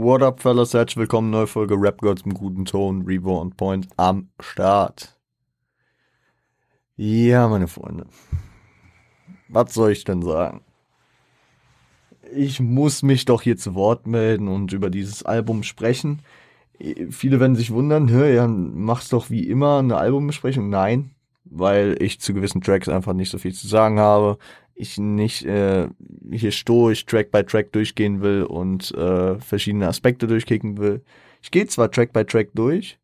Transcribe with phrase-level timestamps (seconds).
[0.00, 0.74] What up, fellas?
[0.74, 5.18] Herzlich willkommen, neue Folge Rap Girls im guten Ton, Revo on Point am Start.
[6.94, 8.06] Ja, meine Freunde.
[9.48, 10.60] Was soll ich denn sagen?
[12.32, 16.22] Ich muss mich doch hier zu Wort melden und über dieses Album sprechen.
[17.10, 20.70] Viele werden sich wundern, hör, ja, machst doch wie immer eine Albumbesprechung.
[20.70, 21.10] Nein,
[21.44, 24.38] weil ich zu gewissen Tracks einfach nicht so viel zu sagen habe.
[24.78, 25.88] Ich nicht äh,
[26.30, 31.02] hier stoisch Track by Track durchgehen will und äh, verschiedene Aspekte durchkicken will.
[31.42, 32.98] Ich gehe zwar Track by Track durch,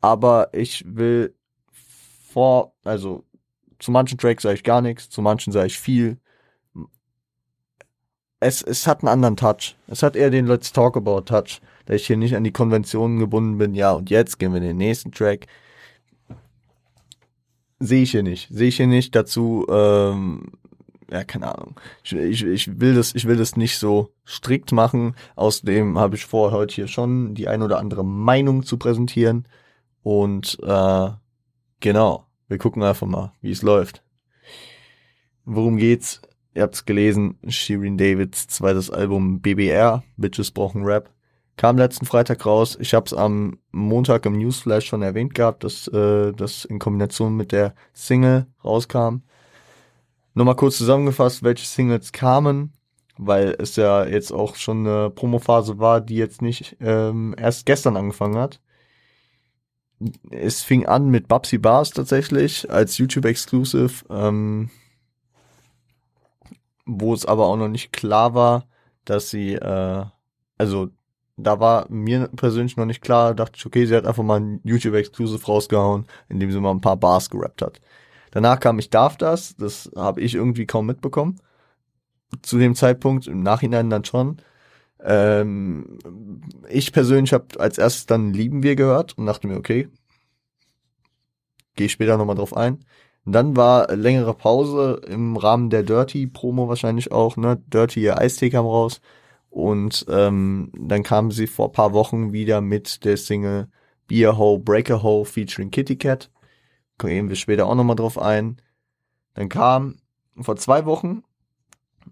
[0.00, 1.34] aber ich will
[2.30, 3.24] vor, also
[3.78, 6.18] zu manchen Tracks sage ich gar nichts, zu manchen sage ich viel.
[8.38, 9.76] Es, es hat einen anderen Touch.
[9.88, 13.18] Es hat eher den Let's Talk About Touch, da ich hier nicht an die Konventionen
[13.18, 13.74] gebunden bin.
[13.74, 15.46] Ja, und jetzt gehen wir in den nächsten Track
[17.78, 18.48] sehe ich hier nicht.
[18.50, 20.52] Sehe ich hier nicht dazu, ähm,
[21.10, 21.78] ja, keine Ahnung.
[22.02, 25.14] Ich, ich, ich will das, ich will das nicht so strikt machen.
[25.36, 29.46] Außerdem habe ich vor, heute hier schon die ein oder andere Meinung zu präsentieren.
[30.02, 31.10] Und äh,
[31.80, 34.02] genau, wir gucken einfach mal, wie es läuft.
[35.44, 36.22] Worum geht's?
[36.54, 41.10] Ihr habt's gelesen, Shirin Davids zweites Album BBR, Bitches brauchen Rap.
[41.56, 42.76] Kam letzten Freitag raus.
[42.80, 47.36] Ich habe es am Montag im Newsflash schon erwähnt gehabt, dass äh, das in Kombination
[47.36, 49.22] mit der Single rauskam.
[50.36, 52.74] Nochmal kurz zusammengefasst, welche Singles kamen,
[53.16, 57.96] weil es ja jetzt auch schon eine Promophase war, die jetzt nicht ähm, erst gestern
[57.96, 58.60] angefangen hat.
[60.30, 64.68] Es fing an mit Babsy Bars tatsächlich als YouTube-Exclusive, ähm,
[66.84, 68.66] wo es aber auch noch nicht klar war,
[69.06, 70.04] dass sie, äh,
[70.58, 70.88] also
[71.38, 74.60] da war mir persönlich noch nicht klar, dachte ich, okay, sie hat einfach mal ein
[74.64, 77.80] YouTube-Exclusive rausgehauen, indem sie mal ein paar Bars gerappt hat.
[78.36, 81.40] Danach kam Ich darf das, das habe ich irgendwie kaum mitbekommen.
[82.42, 84.42] Zu dem Zeitpunkt, im Nachhinein dann schon.
[85.02, 85.98] Ähm,
[86.68, 89.88] ich persönlich habe als erstes dann Lieben wir gehört und dachte mir, okay,
[91.76, 92.84] gehe später nochmal drauf ein.
[93.24, 97.62] Und dann war längere Pause im Rahmen der Dirty-Promo wahrscheinlich auch, ne?
[97.72, 99.00] Dirty, ihr Eistee kam raus.
[99.48, 103.68] Und ähm, dann kam sie vor paar Wochen wieder mit der Single
[104.06, 106.30] Beer Ho Breaker Ho featuring Kitty Cat.
[106.98, 108.56] Gehen wir später auch nochmal drauf ein.
[109.34, 109.96] Dann kam
[110.40, 111.22] vor zwei Wochen,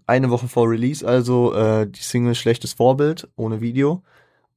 [0.05, 4.03] eine Woche vor Release, also äh, die Single Schlechtes Vorbild ohne Video.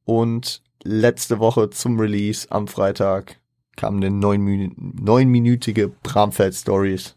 [0.05, 3.39] Und letzte Woche zum Release am Freitag
[3.77, 7.17] kam eine neunminütige Bramfeld Stories.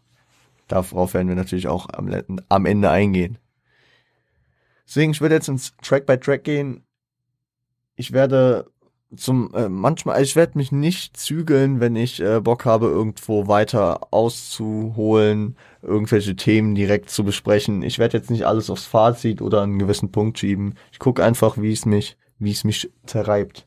[0.68, 2.10] Darauf werden wir natürlich auch am,
[2.48, 3.38] am Ende eingehen.
[4.86, 6.84] Deswegen, ich werde jetzt ins Track by Track gehen.
[7.96, 8.70] Ich werde
[9.16, 13.46] zum äh, manchmal, also ich werde mich nicht zügeln, wenn ich äh, Bock habe, irgendwo
[13.48, 17.82] weiter auszuholen, irgendwelche Themen direkt zu besprechen.
[17.82, 20.74] Ich werde jetzt nicht alles aufs Fazit oder einen gewissen Punkt schieben.
[20.92, 23.66] Ich gucke einfach, wie es mich, wie es mich zerreibt.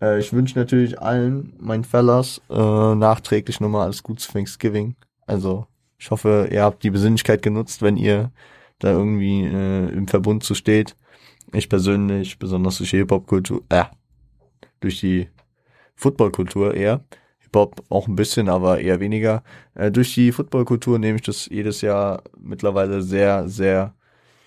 [0.00, 4.96] Äh, ich wünsche natürlich allen meinen Fellas äh, nachträglich nochmal alles Gute zu Thanksgiving.
[5.26, 5.66] Also
[5.98, 8.32] ich hoffe, ihr habt die Besinnlichkeit genutzt, wenn ihr
[8.78, 10.96] da irgendwie äh, im Verbund zu steht.
[11.52, 13.84] Ich persönlich, besonders durch Hip-Hop-Kultur, äh,
[14.82, 15.28] durch die
[15.94, 17.04] Football-Kultur eher.
[17.40, 19.42] Hip-Hop auch ein bisschen, aber eher weniger.
[19.74, 23.94] Äh, durch die Football-Kultur nehme ich das jedes Jahr mittlerweile sehr, sehr,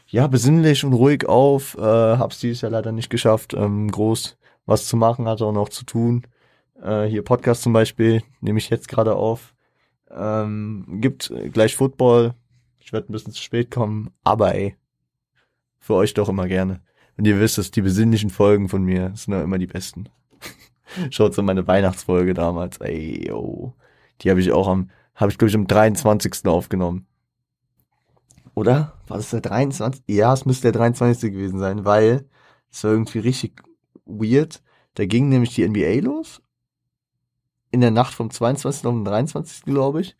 [0.08, 1.78] ja, besinnlich und ruhig auf.
[1.78, 5.70] Äh, hab's dieses Jahr leider nicht geschafft, ähm, groß was zu machen, hatte auch noch
[5.70, 6.26] zu tun.
[6.82, 9.54] Äh, hier Podcast zum Beispiel nehme ich jetzt gerade auf.
[10.10, 12.34] Ähm, gibt gleich Football,
[12.80, 14.76] ich werde ein bisschen zu spät kommen, aber ey,
[15.80, 16.82] für euch doch immer gerne.
[17.18, 20.10] Und ihr wisst, dass die besinnlichen Folgen von mir sind immer die besten.
[21.12, 23.74] Schaut so meine Weihnachtsfolge damals, ey, yo.
[24.22, 26.46] Die habe ich auch am, habe ich glaube ich am 23.
[26.46, 27.06] aufgenommen.
[28.54, 28.94] Oder?
[29.08, 30.04] War das der 23?
[30.08, 31.32] Ja, es müsste der 23.
[31.32, 32.26] gewesen sein, weil
[32.72, 33.62] es war irgendwie richtig
[34.06, 34.64] weird.
[34.94, 36.42] Da ging nämlich die NBA los.
[37.72, 38.86] In der Nacht vom 22.
[38.86, 39.66] auf den 23.
[39.66, 40.16] glaube ich.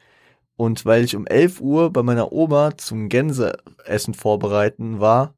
[0.58, 5.34] Und weil ich um 11 Uhr bei meiner Oma zum Gänseessen vorbereiten war,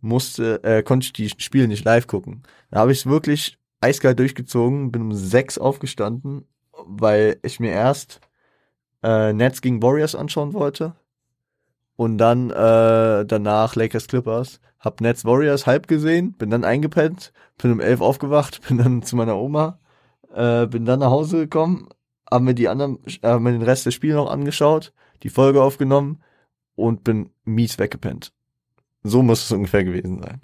[0.00, 2.42] musste, äh, konnte ich die Spiele nicht live gucken.
[2.70, 8.20] Da habe ich es wirklich eiskalt durchgezogen, bin um 6 aufgestanden, weil ich mir erst
[9.02, 10.94] äh, Nets gegen Warriors anschauen wollte
[11.96, 14.60] und dann äh, danach Lakers Clippers.
[14.78, 19.16] Hab Nets Warriors halb gesehen, bin dann eingepennt, bin um 11 aufgewacht, bin dann zu
[19.16, 19.78] meiner Oma,
[20.34, 21.88] äh, bin dann nach Hause gekommen,
[22.30, 24.92] haben mir die anderen, haben mir den Rest des Spiels noch angeschaut,
[25.22, 26.22] die Folge aufgenommen
[26.74, 28.32] und bin mies weggepennt.
[29.04, 30.42] So muss es ungefähr gewesen sein.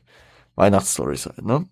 [0.55, 1.67] Weihnachtsstories halt, ne?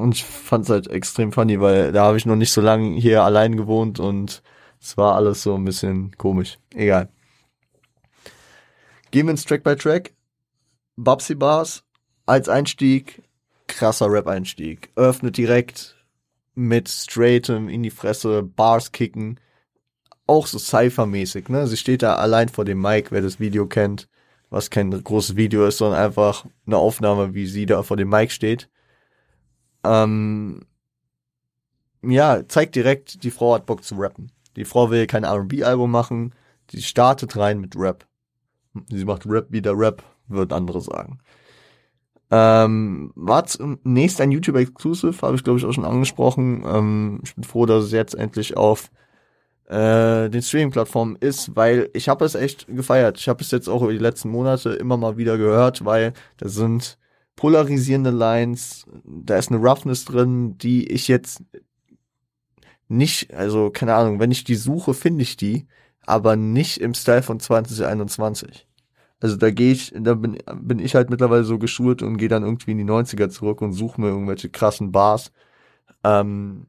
[0.00, 3.22] Und ich fand's halt extrem funny, weil da habe ich noch nicht so lange hier
[3.22, 4.42] allein gewohnt und
[4.80, 6.58] es war alles so ein bisschen komisch.
[6.74, 7.08] Egal.
[9.10, 10.14] Gehen wir ins Track by Track.
[10.96, 11.84] Babsy Bars
[12.26, 13.22] als Einstieg
[13.70, 14.90] krasser Rap-Einstieg.
[14.96, 15.96] Öffnet direkt
[16.54, 19.40] mit straightem in die Fresse, Bars kicken.
[20.26, 21.66] Auch so Cypher-mäßig, ne?
[21.66, 24.08] Sie steht da allein vor dem Mic, wer das Video kennt,
[24.50, 28.32] was kein großes Video ist, sondern einfach eine Aufnahme, wie sie da vor dem Mic
[28.32, 28.68] steht.
[29.84, 30.60] Ähm,
[32.02, 34.32] ja, zeigt direkt, die Frau hat Bock zu rappen.
[34.56, 36.34] Die Frau will kein R&B-Album machen,
[36.70, 38.06] die startet rein mit Rap.
[38.88, 41.20] Sie macht Rap wieder Rap, wird andere sagen.
[42.32, 46.64] Ähm, war zunächst ein YouTube Exclusive, habe ich glaube ich auch schon angesprochen.
[46.64, 48.90] Ähm, ich bin froh, dass es jetzt endlich auf
[49.66, 53.18] äh, den Streaming-Plattformen ist, weil ich habe es echt gefeiert.
[53.18, 56.48] Ich habe es jetzt auch über die letzten Monate immer mal wieder gehört, weil da
[56.48, 56.98] sind
[57.40, 61.42] polarisierende Lines, da ist eine Roughness drin, die ich jetzt
[62.86, 65.66] nicht, also keine Ahnung, wenn ich die suche, finde ich die,
[66.04, 68.68] aber nicht im Style von 2021.
[69.20, 72.42] Also da gehe ich, da bin, bin ich halt mittlerweile so geschult und gehe dann
[72.42, 75.32] irgendwie in die 90er zurück und suche mir irgendwelche krassen Bars.
[76.04, 76.66] Ähm,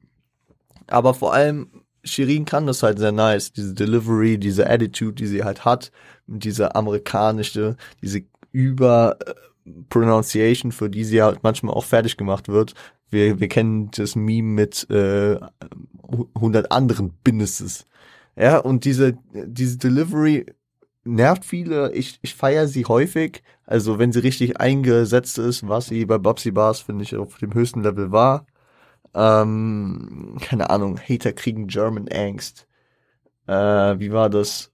[0.88, 5.44] aber vor allem, Shirin kann das halt sehr nice, diese Delivery, diese Attitude, die sie
[5.44, 5.92] halt hat,
[6.28, 8.24] diese amerikanische, diese
[8.54, 9.34] über äh,
[9.90, 12.74] Pronunciation, für die sie halt manchmal auch fertig gemacht wird.
[13.10, 15.38] Wir, wir kennen das Meme mit äh,
[16.36, 17.86] 100 anderen Businesses.
[18.36, 20.46] Ja, und diese, diese Delivery
[21.04, 21.92] nervt viele.
[21.94, 23.44] Ich, ich feiere sie häufig.
[23.66, 27.54] Also wenn sie richtig eingesetzt ist, was sie bei Bobsy Bars, finde ich, auf dem
[27.54, 28.46] höchsten Level war.
[29.14, 32.68] Ähm, keine Ahnung, Hater kriegen German Angst.
[33.48, 34.71] Äh, wie war das?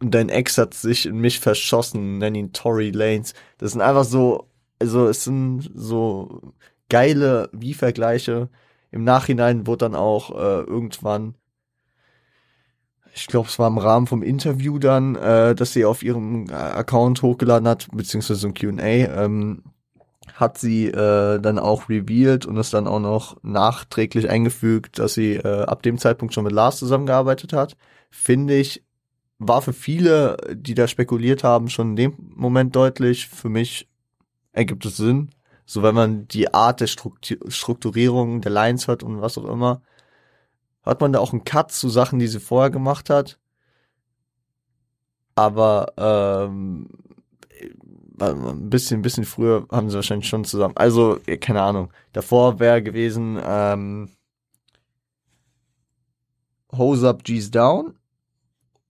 [0.00, 3.34] Dein Ex hat sich in mich verschossen, nenn ihn Tory Lanes.
[3.58, 4.48] Das sind einfach so,
[4.78, 6.54] also es sind so
[6.88, 8.48] geile Wie-Vergleiche.
[8.90, 11.34] Im Nachhinein wurde dann auch äh, irgendwann
[13.14, 17.22] ich glaube, es war im Rahmen vom Interview dann, äh, dass sie auf ihrem Account
[17.22, 19.62] hochgeladen hat, beziehungsweise ein Q&A, ähm,
[20.34, 25.34] hat sie äh, dann auch revealed und es dann auch noch nachträglich eingefügt, dass sie
[25.34, 27.76] äh, ab dem Zeitpunkt schon mit Lars zusammengearbeitet hat.
[28.10, 28.84] Finde ich,
[29.40, 33.26] war für viele, die da spekuliert haben, schon in dem Moment deutlich.
[33.26, 33.88] Für mich
[34.52, 35.30] ergibt es Sinn.
[35.64, 39.82] So wenn man die Art der Strukturierung der Lines hört und was auch immer,
[40.82, 43.38] hat man da auch einen Cut zu Sachen, die sie vorher gemacht hat.
[45.34, 46.88] Aber ähm,
[48.20, 50.76] ein bisschen, ein bisschen früher haben sie wahrscheinlich schon zusammen.
[50.76, 51.92] Also, keine Ahnung.
[52.12, 54.10] Davor wäre gewesen ähm,
[56.72, 57.94] Hose Up, G's Down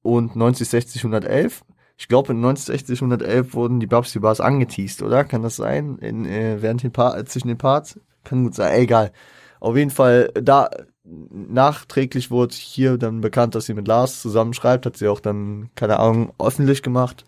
[0.02, 1.64] und 90, 60, 111.
[1.97, 5.25] Ich glaube, in 90, 60, 111 wurden die Babsy Bars angeteased, oder?
[5.25, 5.99] Kann das sein?
[5.99, 8.00] In, äh, während den pa zwischen den Parts?
[8.25, 8.81] Kann gut sein.
[8.81, 9.12] egal.
[9.61, 10.70] Auf jeden Fall, da
[11.05, 15.99] nachträglich wurde hier dann bekannt, dass sie mit Lars zusammenschreibt, hat sie auch dann, keine
[15.99, 17.25] Ahnung, öffentlich gemacht.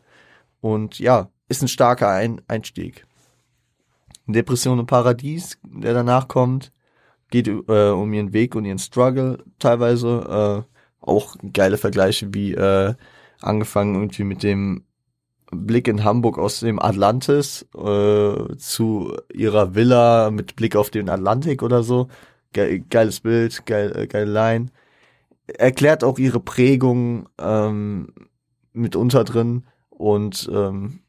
[0.60, 3.06] Und ja, ist ein starker ein Einstieg.
[4.26, 6.72] Depression im Paradies, der danach kommt,
[7.30, 10.64] geht äh, um ihren Weg und ihren Struggle teilweise.
[11.02, 12.94] Auch geile Vergleiche wie äh,
[13.40, 14.84] angefangen irgendwie mit dem
[15.50, 21.62] Blick in Hamburg aus dem Atlantis äh, zu ihrer Villa mit Blick auf den Atlantik
[21.62, 22.08] oder so
[22.52, 24.66] ge geiles Bild, geil, äh, geile Line.
[25.46, 28.12] Erklärt auch ihre Prägung ähm,
[28.72, 31.00] mitunter drin und ähm,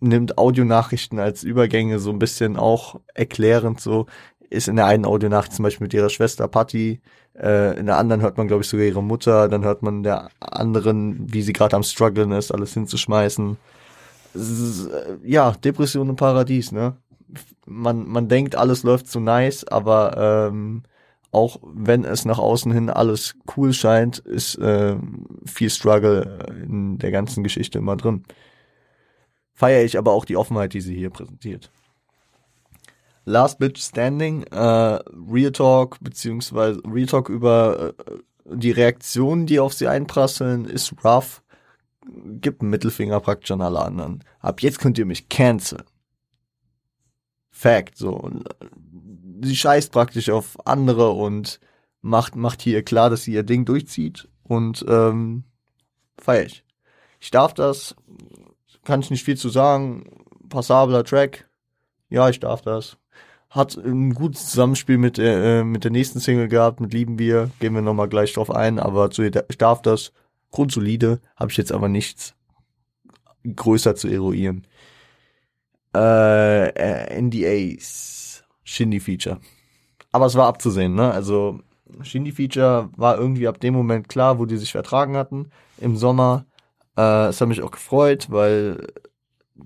[0.00, 4.06] nimmt Audionachrichten als Übergänge so ein bisschen auch erklärend so.
[4.50, 7.00] Ist in der einen Audionachricht zum Beispiel mit ihrer Schwester Patty,
[7.40, 10.28] äh, in der anderen hört man, glaube ich, sogar ihre Mutter, dann hört man der
[10.40, 13.56] anderen, wie sie gerade am struggeln ist, alles hinzuschmeißen.
[15.24, 16.96] Ja, Depression im Paradies, ne?
[17.66, 20.82] man, man denkt, alles läuft so nice, aber ähm,
[21.32, 24.96] auch wenn es nach außen hin alles cool scheint, ist äh,
[25.46, 28.24] viel Struggle in der ganzen Geschichte immer drin.
[29.54, 31.70] Feiere ich aber auch die Offenheit, die sie hier präsentiert.
[33.30, 39.72] Last Bitch Standing, äh, Real Talk, beziehungsweise Real Talk über äh, die Reaktionen, die auf
[39.72, 41.42] sie einprasseln, ist rough.
[42.40, 44.24] Gibt einen Mittelfinger praktisch an alle anderen.
[44.40, 45.84] Ab jetzt könnt ihr mich canceln.
[47.50, 48.28] Fact, so.
[48.28, 48.66] Äh,
[49.42, 51.60] sie scheißt praktisch auf andere und
[52.02, 55.44] macht, macht hier klar, dass sie ihr Ding durchzieht und ähm,
[56.18, 56.64] feier ich.
[57.20, 57.94] Ich darf das,
[58.84, 60.24] kann ich nicht viel zu sagen.
[60.48, 61.48] Passabler Track.
[62.08, 62.96] Ja, ich darf das.
[63.50, 67.50] Hat ein gutes Zusammenspiel mit der, äh, mit der nächsten Single gehabt, mit Lieben wir.
[67.58, 70.12] Gehen wir nochmal gleich drauf ein, aber zu, ich darf das.
[70.52, 72.34] Grundsolide, habe ich jetzt aber nichts
[73.44, 74.66] größer zu eruieren
[75.94, 79.38] äh, äh NDAs, Shindy-Feature.
[80.12, 81.12] Aber es war abzusehen, ne?
[81.12, 81.60] Also
[82.02, 86.46] Shindy-Feature war irgendwie ab dem Moment klar, wo die sich vertragen hatten im Sommer.
[86.96, 88.86] Äh, es hat mich auch gefreut, weil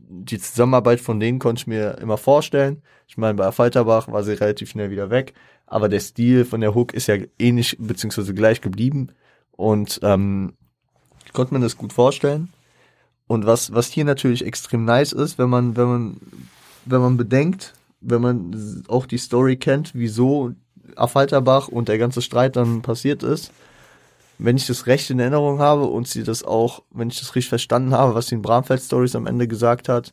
[0.08, 2.82] die Zusammenarbeit von denen konnte ich mir immer vorstellen.
[3.06, 5.34] Ich meine, bei Falterbach war sie relativ schnell wieder weg,
[5.66, 9.08] aber der Stil von der Hook ist ja ähnlich beziehungsweise gleich geblieben
[9.52, 10.54] und ähm,
[11.32, 12.48] konnte man das gut vorstellen.
[13.26, 16.16] Und was was hier natürlich extrem nice ist, wenn man wenn man
[16.84, 20.52] wenn man bedenkt, wenn man auch die Story kennt, wieso
[20.96, 23.52] Affalterbach und der ganze Streit dann passiert ist,
[24.38, 27.48] wenn ich das recht in Erinnerung habe und sie das auch, wenn ich das richtig
[27.48, 30.12] verstanden habe, was sie in Bramfeld Stories am Ende gesagt hat,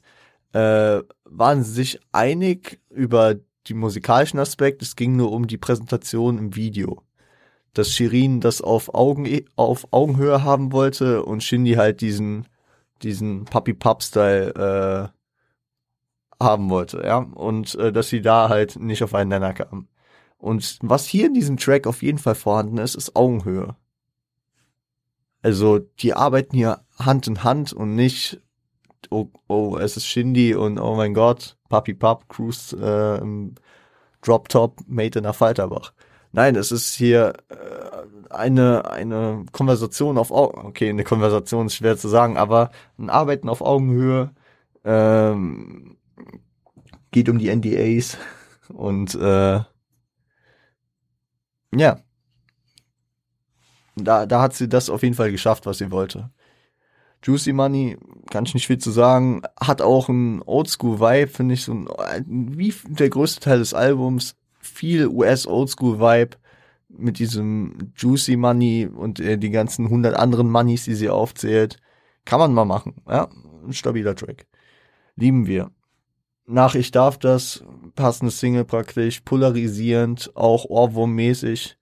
[0.54, 3.36] äh, waren sie sich einig über
[3.68, 4.86] die musikalischen Aspekte.
[4.86, 7.04] Es ging nur um die Präsentation im Video.
[7.74, 12.48] Dass Shirin das auf, Augen, auf Augenhöhe haben wollte und Shindy halt diesen,
[13.02, 15.12] diesen Puppy Pop Style
[16.40, 17.20] äh, haben wollte, ja.
[17.20, 19.88] Und äh, dass sie da halt nicht auf einen Nenner kamen.
[20.38, 23.76] Und was hier in diesem Track auf jeden Fall vorhanden ist, ist Augenhöhe.
[25.42, 28.42] Also die arbeiten hier Hand in Hand und nicht,
[29.10, 33.22] oh, oh es ist Shindy und oh mein Gott, Papi Pap, Cruise äh,
[34.22, 35.94] Drop Top, Made in Falterbach.
[36.32, 41.98] Nein, es ist hier äh, eine, eine Konversation auf Augen, okay, eine Konversation ist schwer
[41.98, 44.32] zu sagen, aber ein Arbeiten auf Augenhöhe
[44.86, 45.98] ähm,
[47.12, 48.18] geht um die NDAs
[48.70, 49.62] und äh,
[51.74, 52.00] ja,
[53.96, 56.30] da, da hat sie das auf jeden Fall geschafft, was sie wollte.
[57.24, 57.98] Juicy Money,
[58.32, 61.88] kann ich nicht viel zu sagen, hat auch einen Oldschool-Vibe, finde ich, so ein,
[62.58, 66.38] wie der größte Teil des Albums, viel US-Oldschool-Vibe
[66.90, 71.78] mit diesem Juicy Money und äh, die ganzen hundert anderen Moneys, die sie aufzählt.
[72.26, 73.30] Kann man mal machen, ja,
[73.66, 74.48] ein stabiler Track.
[75.16, 75.72] Lieben wir.
[76.48, 77.64] Nach Ich darf das,
[77.96, 81.76] passende Single praktisch, polarisierend, auch Ohrwurm-mäßig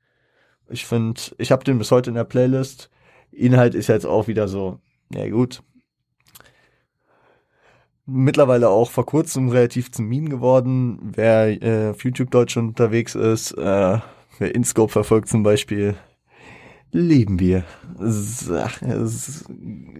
[0.69, 2.89] ich finde, ich habe den bis heute in der Playlist.
[3.31, 4.79] Inhalt ist jetzt auch wieder so,
[5.13, 5.63] ja gut.
[8.05, 10.99] Mittlerweile auch vor kurzem relativ zum Meme geworden.
[11.15, 13.99] Wer äh, auf YouTube Deutsch unterwegs ist, äh,
[14.39, 15.95] wer InScope verfolgt zum Beispiel,
[16.91, 17.65] lieben wir.
[17.99, 19.45] Es, es,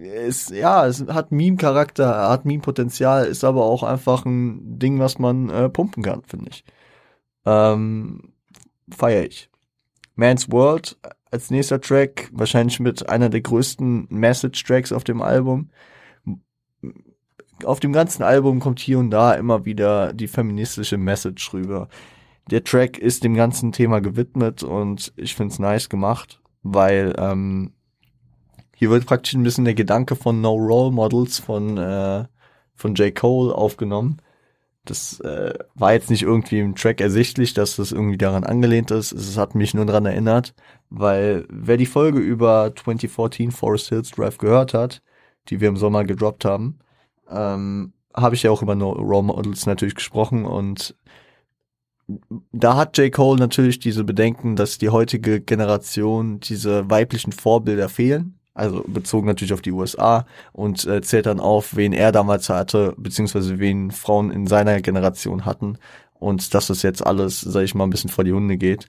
[0.02, 5.48] es, ja, es hat Meme-Charakter, hat Meme-Potenzial, ist aber auch einfach ein Ding, was man
[5.50, 6.64] äh, pumpen kann, finde ich.
[7.46, 8.32] Ähm,
[8.90, 9.49] Feier ich.
[10.20, 10.98] Man's World
[11.30, 15.70] als nächster Track, wahrscheinlich mit einer der größten Message-Tracks auf dem Album.
[17.64, 21.88] Auf dem ganzen Album kommt hier und da immer wieder die feministische Message rüber.
[22.50, 27.72] Der Track ist dem ganzen Thema gewidmet und ich find's nice gemacht, weil ähm,
[28.76, 32.24] hier wird praktisch ein bisschen der Gedanke von No Role Models von, äh,
[32.74, 33.14] von J.
[33.14, 34.20] Cole aufgenommen
[34.90, 39.12] das äh, war jetzt nicht irgendwie im Track ersichtlich, dass das irgendwie daran angelehnt ist.
[39.12, 40.54] Es hat mich nur daran erinnert,
[40.90, 45.02] weil wer die Folge über 2014 Forest Hills Drive gehört hat,
[45.48, 46.80] die wir im Sommer gedroppt haben,
[47.30, 50.96] ähm, habe ich ja auch über no Role Models natürlich gesprochen und
[52.52, 53.12] da hat J.
[53.12, 59.52] Cole natürlich diese Bedenken, dass die heutige Generation diese weiblichen Vorbilder fehlen also bezogen natürlich
[59.52, 64.30] auf die USA und äh, zählt dann auf, wen er damals hatte, beziehungsweise wen Frauen
[64.30, 65.78] in seiner Generation hatten
[66.18, 68.88] und dass das jetzt alles, sag ich mal, ein bisschen vor die Hunde geht.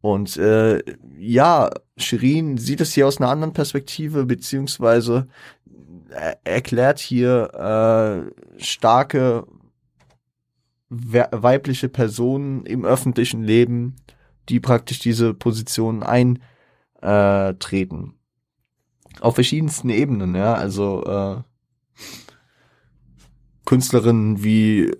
[0.00, 0.82] Und äh,
[1.18, 5.28] ja, Shirin sieht es hier aus einer anderen Perspektive, beziehungsweise
[6.10, 9.46] er erklärt hier äh, starke
[10.90, 13.96] weibliche Personen im öffentlichen Leben,
[14.48, 18.14] die praktisch diese Position eintreten.
[19.20, 20.54] Auf verschiedensten Ebenen, ja.
[20.54, 21.42] Also äh,
[23.64, 24.92] Künstlerinnen wie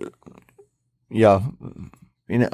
[1.09, 1.43] ja
[2.27, 2.47] äh,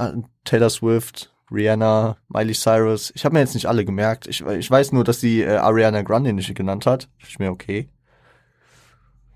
[0.44, 3.12] Taylor Swift, Rihanna, Miley Cyrus.
[3.16, 4.28] Ich habe mir jetzt nicht alle gemerkt.
[4.28, 7.10] Ich, ich weiß nur, dass sie äh, Ariana Grande nicht genannt hat.
[7.20, 7.90] Ich mir okay.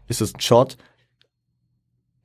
[0.07, 0.77] Ist das ein Shot?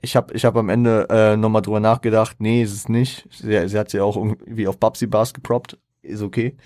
[0.03, 2.37] Ich habe ich hab am Ende äh, nochmal drüber nachgedacht.
[2.41, 3.29] Nee, ist es nicht.
[3.31, 5.79] Sie, sie hat sie auch irgendwie auf Babsy Bars geproppt.
[6.03, 6.57] Ist okay.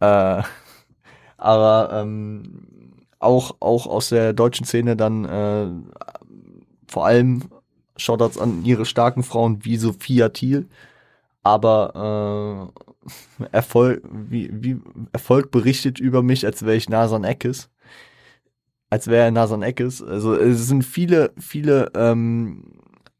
[0.00, 0.42] Äh,
[1.36, 2.68] aber ähm,
[3.22, 5.68] auch, auch aus der deutschen Szene dann äh,
[6.86, 7.44] vor allem
[7.96, 10.68] Shoutouts an ihre starken Frauen wie Sophia Thiel,
[11.42, 12.70] aber
[13.40, 14.80] äh, Erfolg, wie, wie
[15.12, 17.68] Erfolg berichtet über mich, als wäre ich Nasan Eckes.
[18.90, 20.02] Als wäre er Nasan Eckes.
[20.02, 22.64] Also es sind viele, viele ähm,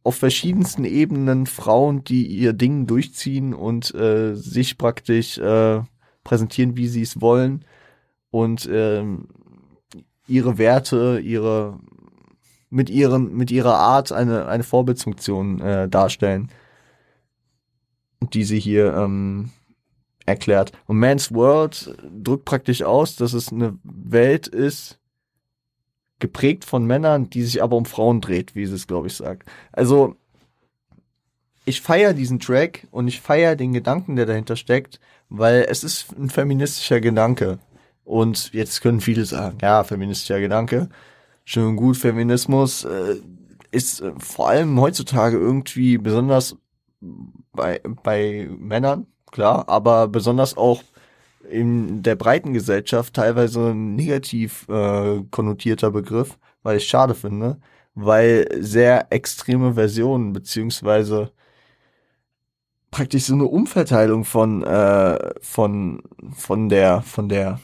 [0.04, 5.80] auf verschiedensten Ebenen Frauen, die ihr Ding durchziehen und äh, sich praktisch äh,
[6.24, 7.64] präsentieren, wie sie es wollen.
[8.30, 9.28] Und ähm,
[10.32, 11.78] ihre Werte, ihre
[12.70, 16.50] mit ihren mit ihrer Art eine eine Vorbildfunktion äh, darstellen,
[18.32, 19.50] die sie hier ähm,
[20.24, 20.72] erklärt.
[20.86, 24.98] Und Man's World drückt praktisch aus, dass es eine Welt ist,
[26.18, 29.48] geprägt von Männern, die sich aber um Frauen dreht, wie sie es, glaube ich, sagt.
[29.72, 30.16] Also,
[31.64, 36.16] ich feiere diesen Track und ich feiere den Gedanken, der dahinter steckt, weil es ist
[36.16, 37.58] ein feministischer Gedanke.
[38.04, 40.88] Und jetzt können viele sagen, ja, feministischer Gedanke,
[41.44, 43.16] schön gut, Feminismus äh,
[43.70, 46.56] ist äh, vor allem heutzutage irgendwie besonders
[47.52, 50.82] bei, bei Männern, klar, aber besonders auch
[51.50, 57.58] in der breiten Gesellschaft teilweise ein negativ äh, konnotierter Begriff, weil ich schade finde,
[57.94, 61.32] weil sehr extreme Versionen beziehungsweise
[62.90, 66.02] praktisch so eine Umverteilung von äh, von
[66.34, 67.60] von der von der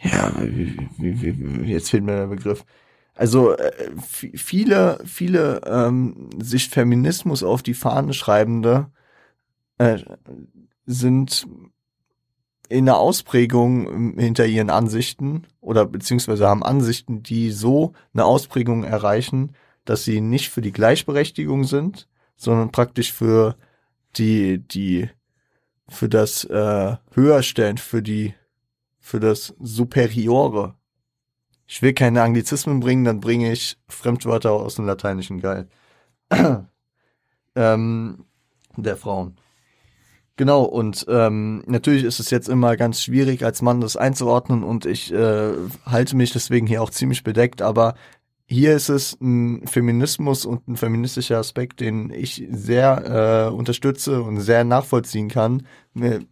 [0.00, 0.32] ja
[1.64, 2.64] jetzt fehlt mir der Begriff.
[3.14, 3.72] Also äh,
[4.02, 8.90] viele viele ähm, sich Feminismus auf die Fahne schreibende
[9.78, 9.98] äh,
[10.84, 11.46] sind
[12.68, 19.52] in der Ausprägung hinter ihren Ansichten oder beziehungsweise haben Ansichten, die so eine Ausprägung erreichen,
[19.84, 23.56] dass sie nicht für die Gleichberechtigung sind, sondern praktisch für
[24.16, 25.08] die, die,
[25.88, 28.34] für das äh, Höherstellen, für die,
[29.06, 30.74] für das Superiore.
[31.68, 35.68] Ich will keine Anglizismen bringen, dann bringe ich Fremdwörter aus dem Lateinischen geil.
[37.54, 38.24] ähm,
[38.76, 39.36] der Frauen.
[40.34, 44.86] Genau, und ähm, natürlich ist es jetzt immer ganz schwierig, als Mann das einzuordnen und
[44.86, 45.52] ich äh,
[45.86, 47.94] halte mich deswegen hier auch ziemlich bedeckt, aber
[48.48, 54.40] hier ist es ein Feminismus und ein feministischer Aspekt, den ich sehr äh, unterstütze und
[54.40, 55.66] sehr nachvollziehen kann.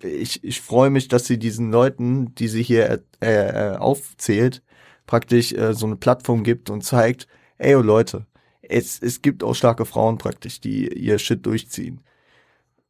[0.01, 4.63] Ich, ich freue mich, dass sie diesen Leuten, die sie hier äh, äh, aufzählt,
[5.07, 7.27] praktisch äh, so eine Plattform gibt und zeigt,
[7.59, 8.27] ey oh Leute,
[8.63, 12.01] es, es gibt auch starke Frauen praktisch, die ihr Shit durchziehen.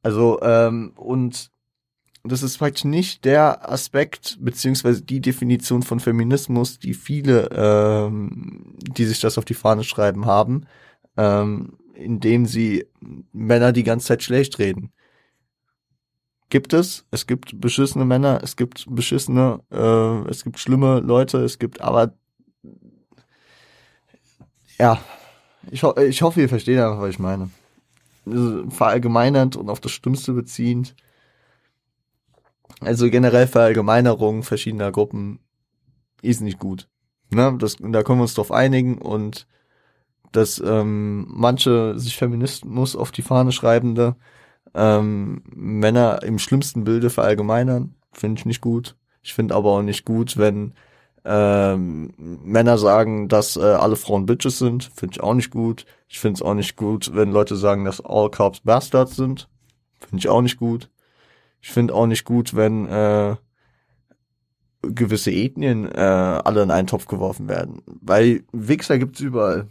[0.03, 1.51] Also, ähm, und
[2.25, 9.05] das ist praktisch nicht der Aspekt beziehungsweise die Definition von Feminismus, die viele, ähm, die
[9.05, 10.67] sich das auf die Fahne schreiben, haben,
[11.17, 12.87] ähm, indem sie
[13.33, 14.93] Männer die ganze Zeit schlecht reden.
[16.49, 17.05] Gibt es?
[17.11, 22.15] Es gibt beschissene Männer, es gibt beschissene, äh, es gibt schlimme Leute, es gibt aber
[24.79, 24.99] ja,
[25.71, 27.51] ich, ho ich hoffe, ihr versteht einfach, was ich meine
[28.25, 30.95] verallgemeinernd und auf das Schlimmste beziehend.
[32.85, 35.41] Also generell Verallgemeinerung verschiedener Gruppen
[36.23, 36.89] ist nicht gut.
[37.31, 37.57] Ne?
[37.59, 39.47] Das, da können wir uns drauf einigen und
[40.33, 44.17] dass ähm, manche sich Feminismus auf die Fahne schreibende
[44.75, 48.97] ähm, Männer im schlimmsten Bilde verallgemeinern, finde ich nicht gut.
[49.23, 50.75] Ich finde aber auch nicht gut, wenn
[51.25, 55.87] ähm, Männer sagen, dass äh, alle Frauen Bitches sind, finde ich auch nicht gut.
[56.09, 59.49] Ich finde es auch nicht gut, wenn Leute sagen, dass all Cops Bastards sind,
[60.01, 60.91] finde ich auch nicht gut.
[61.65, 63.37] Ich finde auch nicht gut, wenn äh,
[64.83, 69.67] gewisse Ethnien äh, alle in einen Topf geworfen werden, weil Wichser gibt's überall,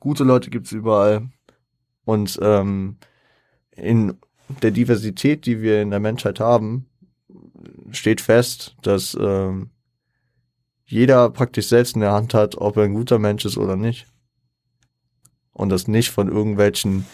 [0.00, 1.28] gute Leute gibt's überall.
[2.06, 2.96] Und ähm,
[3.76, 4.16] in
[4.62, 6.86] der Diversität, die wir in der Menschheit haben,
[7.90, 9.72] steht fest, dass ähm,
[10.86, 14.06] jeder praktisch selbst in der Hand hat, ob er ein guter Mensch ist oder nicht.
[15.52, 17.04] Und das nicht von irgendwelchen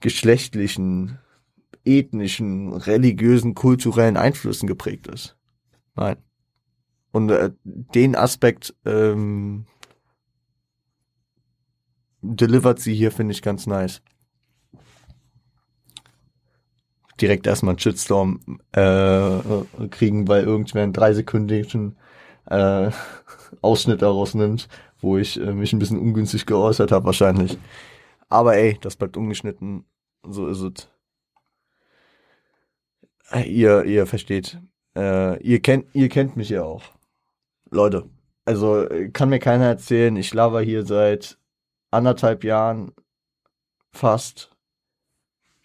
[0.00, 1.18] geschlechtlichen,
[1.88, 5.36] ethnischen, religiösen, kulturellen Einflüssen geprägt ist.
[5.94, 6.16] Nein.
[7.10, 9.66] Und äh, den Aspekt ähm,
[12.20, 14.02] delivert sie hier, finde ich ganz nice.
[17.20, 21.96] Direkt erstmal einen Shitstorm äh, kriegen, weil irgendwer einen dreisekündigen
[22.46, 22.90] äh,
[23.62, 24.68] Ausschnitt daraus nimmt,
[25.00, 27.58] wo ich äh, mich ein bisschen ungünstig geäußert habe wahrscheinlich.
[28.28, 29.84] Aber ey, das bleibt ungeschnitten.
[30.22, 30.88] So ist es.
[33.30, 34.58] Äh, ihr, ihr versteht.
[34.96, 36.82] Äh, ihr kennt, ihr kennt mich ja auch.
[37.70, 38.08] Leute,
[38.44, 41.38] also kann mir keiner erzählen, ich laber hier seit
[41.90, 42.92] anderthalb Jahren
[43.92, 44.50] fast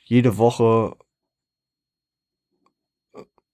[0.03, 0.95] jede Woche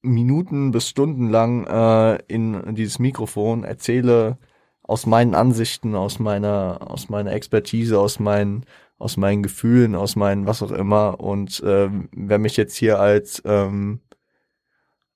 [0.01, 4.37] Minuten bis Stunden lang äh, in dieses Mikrofon, erzähle
[4.81, 8.65] aus meinen Ansichten, aus meiner, aus meiner Expertise, aus meinen,
[8.99, 11.19] aus meinen Gefühlen, aus meinen was auch immer.
[11.19, 14.01] Und äh, wer mich jetzt hier als ähm,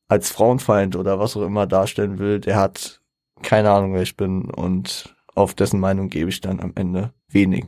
[0.08, 3.02] als Frauenfeind oder was auch immer darstellen will, der hat
[3.42, 7.66] keine Ahnung, wer ich bin und auf dessen Meinung gebe ich dann am Ende wenig.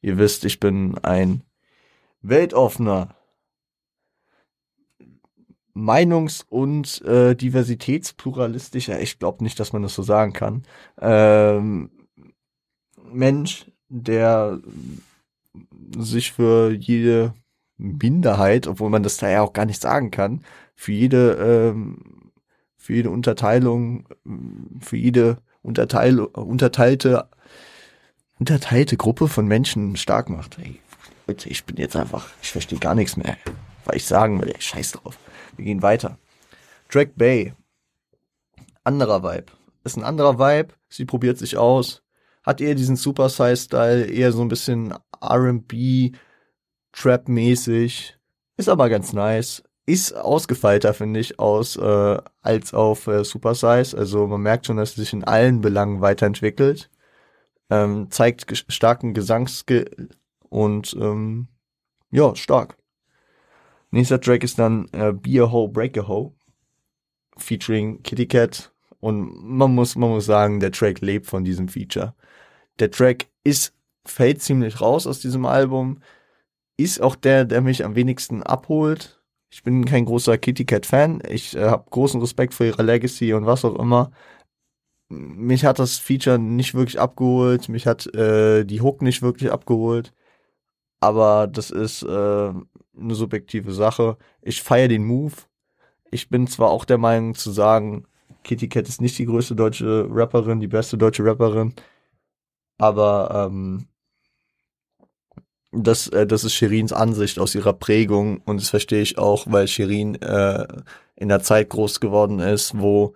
[0.00, 1.42] Ihr wisst, ich bin ein
[2.20, 3.14] weltoffener,
[5.74, 10.62] meinungs- und äh, diversitätspluralistischer, ich glaube nicht, dass man das so sagen kann,
[11.00, 11.90] ähm,
[13.10, 14.60] Mensch, der
[15.96, 17.34] sich für jede
[17.76, 20.42] Minderheit, obwohl man das da ja auch gar nicht sagen kann,
[20.74, 22.32] für jede ähm,
[22.86, 24.06] für jede Unterteilung,
[24.80, 27.28] für jede Unterteil, unterteilte,
[28.38, 30.56] unterteilte Gruppe von Menschen stark macht.
[30.60, 30.80] Ey,
[31.26, 33.36] Leute, ich bin jetzt einfach, ich verstehe gar nichts mehr,
[33.84, 35.18] weil ich sagen will, ey, scheiß drauf.
[35.56, 36.16] Wir gehen weiter.
[36.88, 37.54] Drake Bay.
[38.84, 39.52] Anderer Vibe.
[39.82, 40.74] Ist ein anderer Vibe.
[40.88, 42.02] Sie probiert sich aus.
[42.46, 46.12] Hat eher diesen Super Size Style, eher so ein bisschen R&B,
[46.92, 48.16] Trap-mäßig.
[48.56, 49.64] Ist aber ganz nice.
[49.84, 53.96] Ist ausgefeilter, finde ich, aus äh, als auf äh, Super Size.
[53.96, 56.90] Also man merkt schon, dass sie sich in allen Belangen weiterentwickelt.
[57.68, 60.08] Ähm, zeigt ges starken Gesangsskill
[60.48, 61.48] und ähm,
[62.10, 62.76] ja, stark.
[63.90, 66.36] Nächster Track ist dann äh, Be a Ho, Break a Ho
[67.36, 72.14] featuring Kitty Cat und man muss, man muss sagen, der Track lebt von diesem Feature.
[72.78, 76.00] Der Track ist, fällt ziemlich raus aus diesem Album,
[76.76, 79.22] ist auch der, der mich am wenigsten abholt.
[79.50, 81.22] Ich bin kein großer Kitty Cat Fan.
[81.28, 84.10] Ich äh, habe großen Respekt für ihre Legacy und was auch immer.
[85.08, 87.68] Mich hat das Feature nicht wirklich abgeholt.
[87.68, 90.12] Mich hat äh, die Hook nicht wirklich abgeholt.
[91.00, 94.18] Aber das ist äh, eine subjektive Sache.
[94.42, 95.34] Ich feiere den Move.
[96.10, 98.06] Ich bin zwar auch der Meinung zu sagen,
[98.44, 101.74] Kitty Cat ist nicht die größte deutsche Rapperin, die beste deutsche Rapperin,
[102.78, 103.88] aber ähm,
[105.72, 109.68] das, äh, das ist Shirins Ansicht aus ihrer Prägung und das verstehe ich auch, weil
[109.68, 110.66] Shirin äh,
[111.16, 113.14] in der Zeit groß geworden ist, wo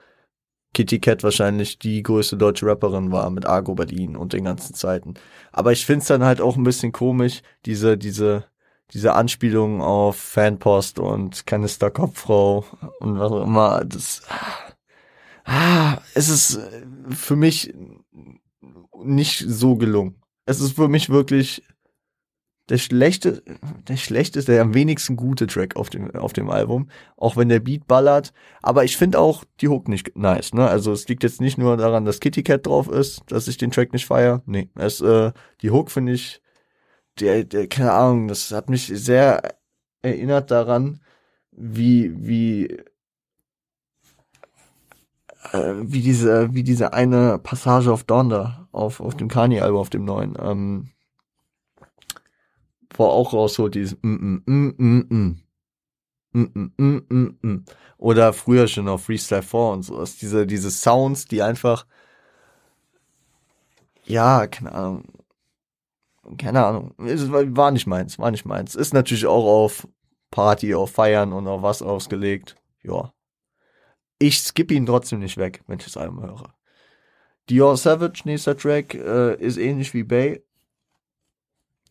[0.73, 5.15] Kitty Cat wahrscheinlich die größte deutsche Rapperin war mit Argo Berlin und den ganzen Zeiten.
[5.53, 8.45] Aber ich find's dann halt auch ein bisschen komisch, diese, diese,
[8.93, 12.65] diese Anspielung auf Fanpost und Kanister Kopffrau
[13.01, 13.85] und was auch immer.
[13.85, 14.23] Das,
[15.51, 16.61] ah, es ist
[17.11, 17.75] für mich
[19.03, 20.23] nicht so gelungen.
[20.47, 21.63] Es ist für mich wirklich
[22.69, 23.43] der schlechte,
[23.89, 26.89] der schlechteste, der am wenigsten gute Track auf dem, auf dem Album.
[27.17, 28.33] Auch wenn der Beat ballert.
[28.63, 30.69] Aber ich finde auch die Hook nicht nice, ne?
[30.69, 33.73] Also es liegt jetzt nicht nur daran, dass Kitty Cat drauf ist, dass ich den
[33.73, 34.43] Track nicht feier.
[34.47, 35.33] Nee, es, äh,
[35.63, 36.41] die Hook finde ich,
[37.19, 39.43] der, der, keine Ahnung, das hat mich sehr
[40.03, 41.01] erinnert daran,
[41.51, 42.79] wie, wie,
[45.53, 50.05] äh, wie diese, wie diese eine Passage auf Donda, auf, auf dem Kanye-Album, auf dem
[50.05, 50.91] neuen, ähm,
[52.95, 55.43] wo auch rausholt, dieses mm, mm, mm, mm, mm.
[56.33, 57.65] Mm, mm, mm, mm, mm.
[57.99, 60.17] Oder früher schon auf Freestyle 4 und sowas.
[60.17, 61.87] Diese, diese Sounds, die einfach,
[64.05, 65.05] ja, keine Ahnung,
[66.39, 68.75] keine Ahnung, es war nicht meins, war nicht meins.
[68.75, 69.89] Ist natürlich auch auf
[70.31, 72.57] Party, auf Feiern und auf was ausgelegt.
[72.83, 73.13] Ja.
[74.23, 76.55] Ich skippe ihn trotzdem nicht weg, wenn ich das Album höre.
[77.49, 80.45] Dior Savage, nächster Track, äh, ist ähnlich wie Bay,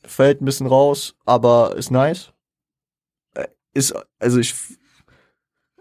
[0.05, 2.31] fällt ein bisschen raus, aber ist nice.
[3.33, 4.53] Äh, ist, also ich,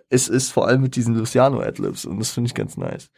[0.08, 3.10] es ist vor allem mit diesen Luciano Adlibs und das finde ich ganz nice.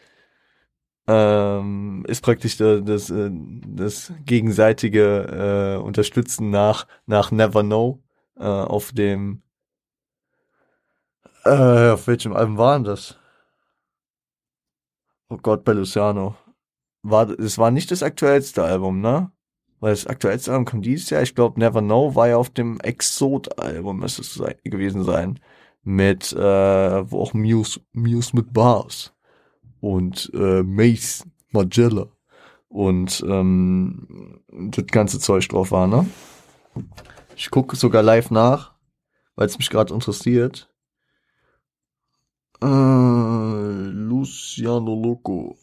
[1.07, 8.03] Ähm, ist praktisch das, das, äh, das gegenseitige äh, Unterstützen nach, nach Never Know
[8.37, 9.43] äh, auf dem
[11.45, 13.20] äh, auf welchem Album waren das?
[15.31, 16.35] Oh Gott, bei Luciano.
[17.03, 19.33] War, es war nicht das aktuellste Album, ne?
[19.81, 21.23] weil das aktuellste Album kommt dieses Jahr.
[21.23, 25.41] Ich glaube, Never Know war ja auf dem Exot-Album, müsste es sein, gewesen sein.
[25.83, 29.15] Mit, äh, wo auch Muse, Muse mit Bars
[29.81, 32.09] und äh, Mace, Magella
[32.69, 36.07] und ähm, das ganze Zeug drauf war, ne?
[37.35, 38.75] Ich gucke sogar live nach,
[39.37, 40.70] weil es mich gerade interessiert.
[42.63, 42.67] Äh,
[43.91, 45.57] Luciano Loco.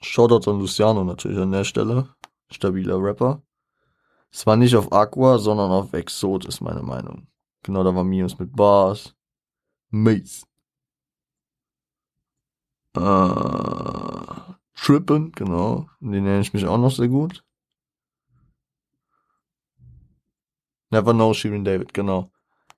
[0.00, 2.14] Shoutout an Luciano natürlich an der Stelle
[2.50, 3.42] stabiler Rapper.
[4.30, 7.26] Es war nicht auf Aqua, sondern auf Exot, ist meine Meinung.
[7.62, 9.14] Genau, da war Minus mit Bars.
[9.90, 10.44] Mace.
[12.96, 15.88] Äh, Trippen, genau.
[16.00, 17.44] Den nenne ich mich auch noch sehr gut.
[20.90, 22.30] Never Know Shirin David, genau.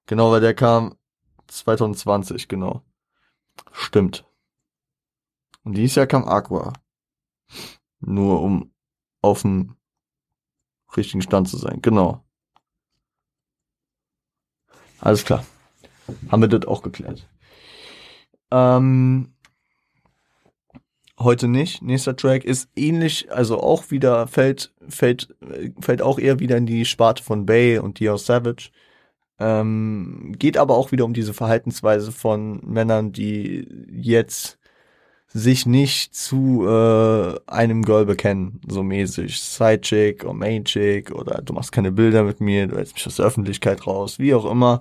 [0.07, 0.97] Genau, weil der kam
[1.49, 2.83] 2020, genau.
[3.73, 4.25] Stimmt.
[5.65, 6.73] Und dieses Jahr kam Aqua.
[8.01, 8.73] Nur um
[9.21, 9.77] auf dem
[10.97, 11.81] richtigen Stand zu sein.
[11.83, 12.25] Genau.
[15.01, 15.45] Alles klar.
[16.31, 17.29] Haben wir das auch geklärt.
[18.51, 19.35] Ähm,
[21.19, 21.83] heute nicht.
[21.83, 25.35] Nächster Track ist ähnlich, also auch wieder fällt, fällt,
[25.81, 28.71] fällt auch eher wieder in die Sparte von Bay und Dior Savage.
[29.39, 34.59] Ähm, geht aber auch wieder um diese Verhaltensweise von Männern, die jetzt
[35.29, 39.39] sich nicht zu äh, einem Girl bekennen, so mäßig.
[39.41, 43.27] Sidechick oder Mainchick oder du machst keine Bilder mit mir, du hältst mich aus der
[43.27, 44.81] Öffentlichkeit raus, wie auch immer,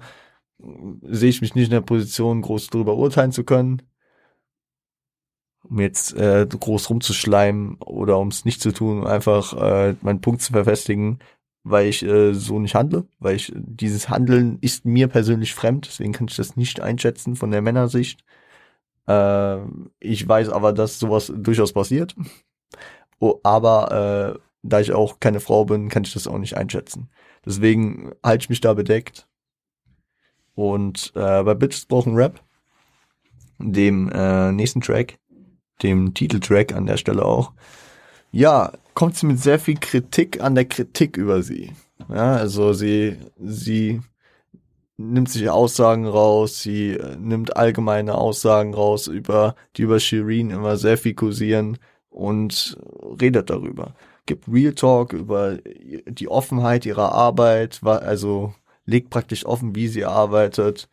[1.03, 3.81] sehe ich mich nicht in der Position, groß darüber urteilen zu können.
[5.63, 10.41] um jetzt äh, groß rumzuschleimen oder um es nicht zu tun, einfach äh, meinen Punkt
[10.41, 11.19] zu verfestigen,
[11.65, 16.13] weil ich äh, so nicht handle, weil ich dieses Handeln ist mir persönlich fremd, deswegen
[16.13, 18.23] kann ich das nicht einschätzen von der Männersicht.
[19.07, 19.57] Äh,
[19.99, 22.15] ich weiß aber, dass sowas durchaus passiert.
[23.19, 27.09] Oh, aber äh, da ich auch keine Frau bin, kann ich das auch nicht einschätzen.
[27.43, 29.27] Deswegen halte ich mich da bedeckt.
[30.53, 32.41] Und äh, bei Bitches brauchen Rap,
[33.57, 35.17] dem äh, nächsten Track,
[35.81, 37.53] dem Titeltrack an der Stelle auch,
[38.31, 41.71] ja, kommt sie mit sehr viel Kritik an der Kritik über sie.
[42.09, 44.01] Ja, also sie, sie
[44.97, 50.77] nimmt sich Aussagen raus, sie äh, nimmt allgemeine Aussagen raus, über, die über Shireen immer
[50.77, 51.77] sehr viel kursieren
[52.09, 52.77] und
[53.21, 53.93] redet darüber.
[54.25, 55.59] Gibt Real Talk über
[56.07, 58.55] die Offenheit ihrer Arbeit, also
[58.85, 60.89] legt praktisch offen, wie sie arbeitet.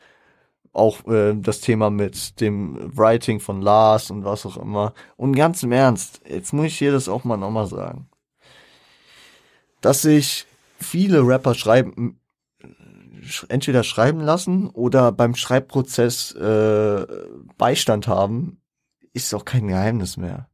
[0.73, 4.95] Auch äh, das Thema mit dem Writing von Lars und was auch immer.
[5.17, 8.09] Und ganz im Ernst, jetzt muss ich hier das auch mal nochmal sagen.
[9.81, 10.47] Dass sich
[10.79, 12.21] viele Rapper schreiben,
[13.49, 17.07] entweder schreiben lassen oder beim Schreibprozess äh,
[17.59, 18.61] Beistand haben,
[19.13, 20.49] ist auch kein Geheimnis mehr.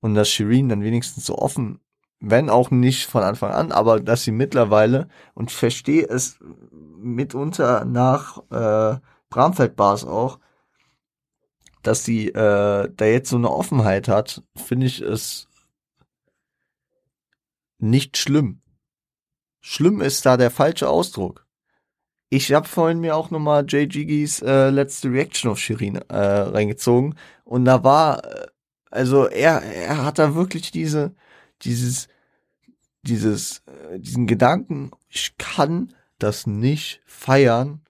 [0.00, 1.80] Und dass Shireen dann wenigstens so offen,
[2.20, 6.38] wenn auch nicht von Anfang an, aber dass sie mittlerweile, und verstehe es
[6.98, 8.98] mitunter nach äh,
[9.30, 10.38] Bramfeld-Bars auch,
[11.82, 15.48] dass sie äh, da jetzt so eine Offenheit hat, finde ich es
[17.78, 18.60] nicht schlimm.
[19.60, 21.46] Schlimm ist da der falsche Ausdruck.
[22.28, 27.16] Ich habe vorhin mir auch nochmal Jay Jiggys äh, letzte Reaction auf Shirin äh, reingezogen
[27.44, 28.46] und da war, äh,
[28.90, 31.14] also er, er hat da wirklich diese,
[31.62, 32.08] dieses,
[33.02, 37.82] dieses, äh, diesen Gedanken, ich kann das nicht feiern,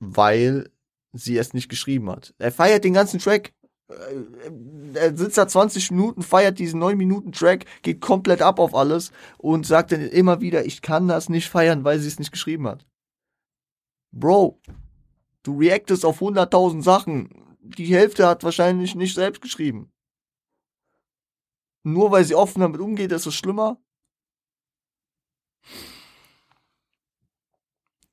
[0.00, 0.70] weil
[1.12, 2.34] sie es nicht geschrieben hat.
[2.38, 3.52] Er feiert den ganzen Track.
[3.88, 8.74] Äh, er sitzt da 20 Minuten, feiert diesen 9 Minuten Track, geht komplett ab auf
[8.74, 12.32] alles und sagt dann immer wieder, ich kann das nicht feiern, weil sie es nicht
[12.32, 12.86] geschrieben hat.
[14.12, 14.60] Bro,
[15.42, 17.56] du reactest auf 100.000 Sachen.
[17.60, 19.90] Die Hälfte hat wahrscheinlich nicht selbst geschrieben.
[21.84, 23.78] Nur weil sie offen damit umgeht, ist es schlimmer.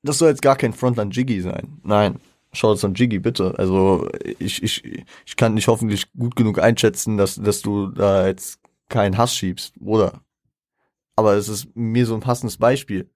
[0.06, 1.80] Das soll jetzt gar kein Front an Jiggy sein.
[1.82, 2.20] Nein,
[2.52, 3.54] schaut es an Jiggy bitte.
[3.58, 8.60] Also ich, ich, ich kann dich hoffentlich gut genug einschätzen, dass, dass du da jetzt
[8.88, 10.20] keinen Hass schiebst, oder?
[11.16, 13.10] Aber es ist mir so ein passendes Beispiel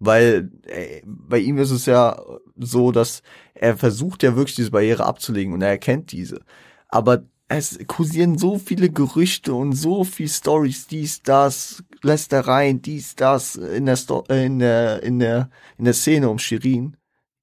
[0.00, 2.20] weil äh, bei ihm ist es ja
[2.56, 3.22] so, dass
[3.54, 6.40] er versucht ja wirklich diese Barriere abzulegen und er erkennt diese.
[6.88, 13.56] Aber es kursieren so viele Gerüchte und so viel Stories, dies, das, Lästereien, dies, das
[13.56, 16.96] in der, Sto äh, in der, in der, in der Szene um Shirin.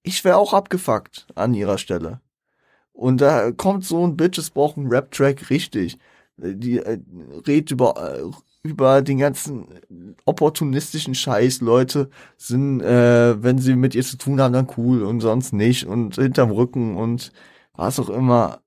[0.03, 2.21] Ich wäre auch abgefuckt an ihrer Stelle.
[2.93, 5.99] Und da kommt so ein Bitches brauchen Rap-Track richtig.
[6.37, 6.99] Die äh,
[7.45, 8.31] redet über äh,
[8.67, 9.67] über den ganzen
[10.25, 11.61] opportunistischen Scheiß.
[11.61, 15.85] Leute sind, äh, wenn sie mit ihr zu tun haben, dann cool und sonst nicht
[15.85, 17.31] und hinterm Rücken und
[17.73, 18.61] was auch immer.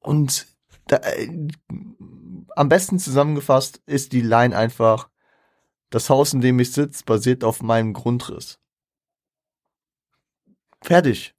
[0.00, 0.46] Und
[0.86, 1.28] da, äh,
[2.60, 5.08] am besten zusammengefasst ist die Line einfach,
[5.88, 8.58] das Haus, in dem ich sitze, basiert auf meinem Grundriss.
[10.82, 11.34] Fertig.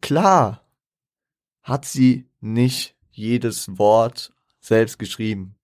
[0.00, 0.64] Klar
[1.62, 5.56] hat sie nicht jedes Wort selbst geschrieben.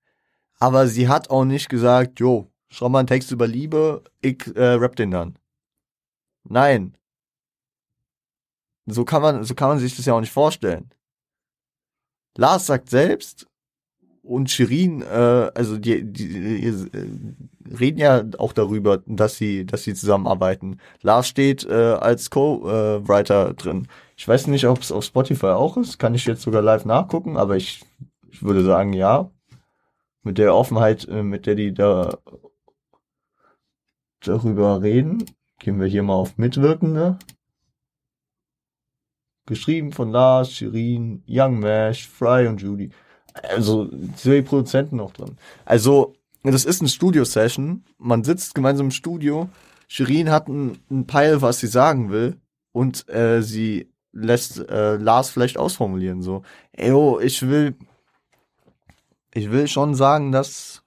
[0.58, 4.72] Aber sie hat auch nicht gesagt, jo, schau mal einen Text über Liebe, ich äh,
[4.72, 5.38] rap den dann.
[6.42, 6.96] Nein.
[8.86, 10.92] So kann man, so kann man sich das ja auch nicht vorstellen.
[12.36, 13.46] Lars sagt selbst
[14.24, 19.84] und Shirin, äh, also die, die, die äh, reden ja auch darüber, dass sie, dass
[19.84, 20.80] sie zusammenarbeiten.
[21.02, 23.86] Lars steht äh, als Co-Writer drin.
[24.16, 25.98] Ich weiß nicht, ob es auf Spotify auch ist.
[25.98, 27.84] Kann ich jetzt sogar live nachgucken, aber ich,
[28.30, 29.30] ich würde sagen, ja
[30.24, 32.18] mit der Offenheit, äh, mit der die da
[34.20, 35.24] darüber reden,
[35.58, 37.18] gehen wir hier mal auf Mitwirkende.
[39.46, 42.90] Geschrieben von Lars, Shirin, Young Mash, Fry und Judy.
[43.34, 45.36] Also zwei Produzenten noch drin.
[45.64, 47.84] Also, das ist eine Studio-Session.
[47.98, 49.48] Man sitzt gemeinsam im Studio.
[49.88, 52.36] Shirin hat ein, ein Peil, was sie sagen will.
[52.72, 56.22] Und äh, sie lässt äh, Lars vielleicht ausformulieren.
[56.22, 56.42] So,
[56.72, 57.76] ey, oh, ich will
[59.34, 60.82] ich will schon sagen, dass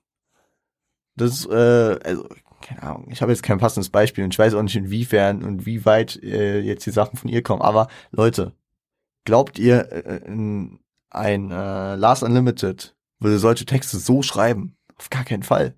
[1.15, 2.27] das, äh, also,
[2.61, 5.65] keine Ahnung, ich habe jetzt kein passendes Beispiel und ich weiß auch nicht inwiefern und
[5.65, 7.61] wie weit äh, jetzt die Sachen von ihr kommen.
[7.61, 8.53] Aber Leute,
[9.25, 10.79] glaubt ihr, äh, ein
[11.51, 14.77] äh, Last Unlimited würde solche Texte so schreiben?
[14.97, 15.75] Auf gar keinen Fall.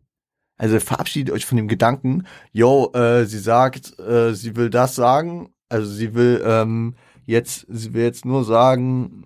[0.57, 5.53] Also verabschiedet euch von dem Gedanken, yo, äh, sie sagt, äh, sie will das sagen,
[5.69, 9.23] also sie will ähm, jetzt, sie will jetzt nur sagen,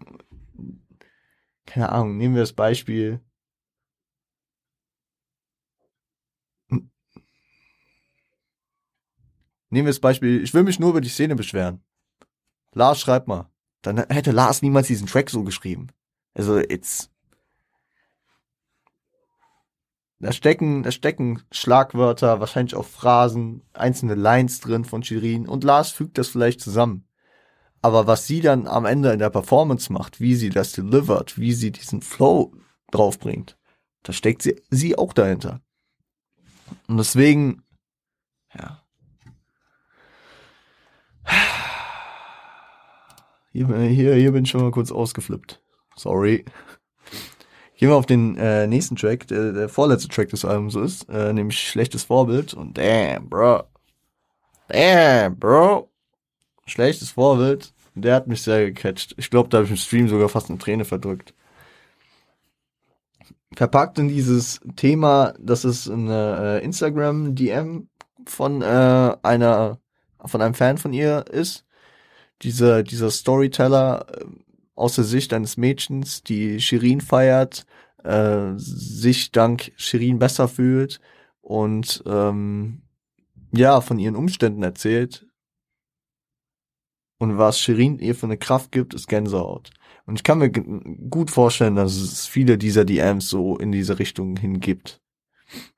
[1.66, 3.20] keine Ahnung, nehmen wir das Beispiel.
[6.70, 6.92] Nehmen
[9.72, 11.84] wir das Beispiel, ich will mich nur über die Szene beschweren.
[12.74, 13.53] Lars, schreib mal.
[13.84, 15.90] Dann hätte Lars niemals diesen Track so geschrieben.
[16.34, 17.12] Also, jetzt.
[20.20, 25.92] Da stecken, da stecken Schlagwörter, wahrscheinlich auch Phrasen, einzelne Lines drin von Shirin und Lars
[25.92, 27.06] fügt das vielleicht zusammen.
[27.82, 31.52] Aber was sie dann am Ende in der Performance macht, wie sie das delivert, wie
[31.52, 32.54] sie diesen Flow
[32.92, 33.58] draufbringt,
[34.04, 35.60] da steckt sie, sie auch dahinter.
[36.88, 37.64] Und deswegen,
[38.54, 38.82] ja.
[43.54, 45.62] Hier, hier, hier bin ich schon mal kurz ausgeflippt.
[45.96, 46.44] Sorry.
[47.78, 51.32] Gehen wir auf den äh, nächsten Track, der, der vorletzte Track des Albums ist, äh,
[51.34, 52.56] nämlich Schlechtes Vorbild.
[52.56, 53.64] Und damn, bro.
[54.70, 55.92] Damn, bro.
[56.66, 57.74] Schlechtes Vorbild.
[57.94, 59.14] Der hat mich sehr gecatcht.
[59.18, 61.36] Ich glaube, da habe ich im Stream sogar fast eine Träne verdrückt.
[63.56, 67.88] Verpackt in dieses Thema, dass es eine äh, Instagram-DM
[68.26, 69.78] von äh, einer,
[70.26, 71.66] von einem Fan von ihr ist.
[72.44, 74.26] Dieser, dieser Storyteller äh,
[74.76, 77.66] aus der Sicht eines Mädchens, die Shirin feiert,
[78.04, 81.00] äh, sich dank Shirin besser fühlt
[81.42, 82.82] und ähm,
[83.52, 85.28] ja, von ihren Umständen erzählt,
[87.24, 89.70] und was Shirin ihr für eine Kraft gibt, ist Gänsehaut.
[90.06, 94.36] Und ich kann mir gut vorstellen, dass es viele dieser DMs so in diese Richtung
[94.36, 95.02] hingibt.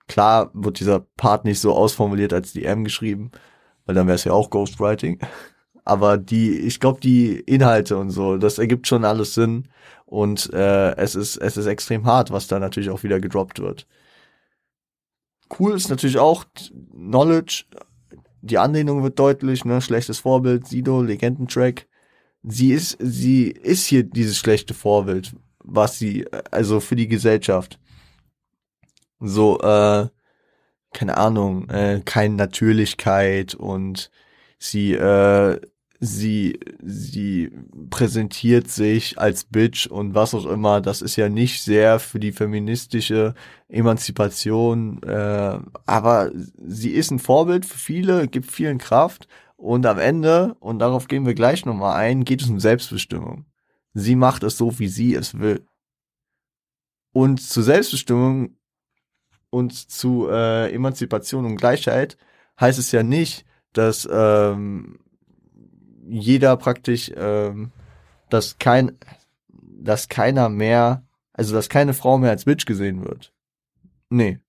[0.07, 3.29] Klar wird dieser Part nicht so ausformuliert als DM geschrieben,
[3.85, 5.19] weil dann wäre es ja auch Ghostwriting.
[5.85, 9.69] Aber die, ich glaube, die Inhalte und so, das ergibt schon alles Sinn.
[10.05, 13.87] Und äh, es ist, es ist extrem hart, was da natürlich auch wieder gedroppt wird.
[15.59, 16.45] Cool ist natürlich auch
[16.91, 17.65] Knowledge
[18.45, 21.87] die Anlehnung wird deutlich, ne, schlechtes Vorbild, Sido, Legendentrack.
[22.43, 27.79] Sie ist, sie ist hier dieses schlechte Vorbild, was sie, also für die Gesellschaft.
[29.19, 30.07] So, äh,
[30.93, 34.11] keine Ahnung, äh, keine Natürlichkeit und
[34.59, 35.59] sie, äh,
[35.99, 37.51] sie, sie
[37.89, 40.81] präsentiert sich als Bitch und was auch immer.
[40.81, 43.33] Das ist ja nicht sehr für die feministische
[43.67, 49.27] Emanzipation, äh, aber sie ist ein Vorbild für viele, gibt vielen Kraft
[49.57, 53.45] und am Ende, und darauf gehen wir gleich nochmal ein, geht es um Selbstbestimmung.
[53.93, 55.65] Sie macht es so, wie sie es will.
[57.13, 58.57] Und zu Selbstbestimmung
[59.49, 62.17] und zu äh, Emanzipation und Gleichheit
[62.59, 64.99] heißt es ja nicht, dass ähm,
[66.07, 67.71] jeder praktisch, ähm,
[68.29, 68.97] dass kein,
[69.49, 73.33] dass keiner mehr, also dass keine Frau mehr als Bitch gesehen wird.
[74.09, 74.39] Nee.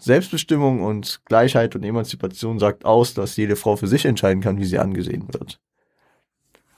[0.00, 4.64] Selbstbestimmung und Gleichheit und Emanzipation sagt aus, dass jede Frau für sich entscheiden kann, wie
[4.64, 5.60] sie angesehen wird.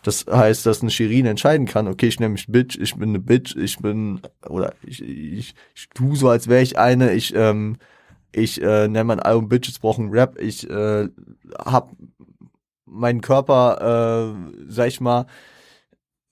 [0.03, 3.21] Das heißt, dass eine Shirin entscheiden kann, okay, ich nenne mich Bitch, ich bin eine
[3.21, 7.77] Bitch, ich bin, oder ich, ich, ich tu so, als wäre ich eine, ich, ähm,
[8.33, 11.09] ich äh, nenne mein Album Bitches brauchen Rap, ich äh,
[11.57, 11.93] hab
[12.93, 15.27] meinen Körper, äh, sag ich mal,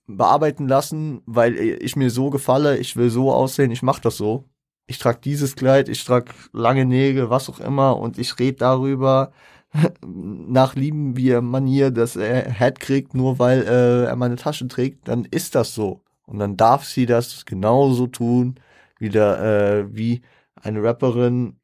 [0.07, 4.44] bearbeiten lassen, weil ich mir so gefalle, ich will so aussehen, ich mach das so.
[4.87, 9.33] Ich trage dieses Kleid, ich trage lange Nägel, was auch immer und ich rede darüber
[10.07, 15.09] nach lieben wir Manier, dass er Head kriegt, nur weil äh, er meine Tasche trägt,
[15.09, 16.03] dann ist das so.
[16.27, 18.57] Und dann darf sie das genauso tun,
[18.99, 20.23] wie, der, äh, wie
[20.57, 21.57] eine Rapperin,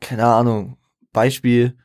[0.00, 0.76] keine Ahnung,
[1.12, 1.76] Beispiel,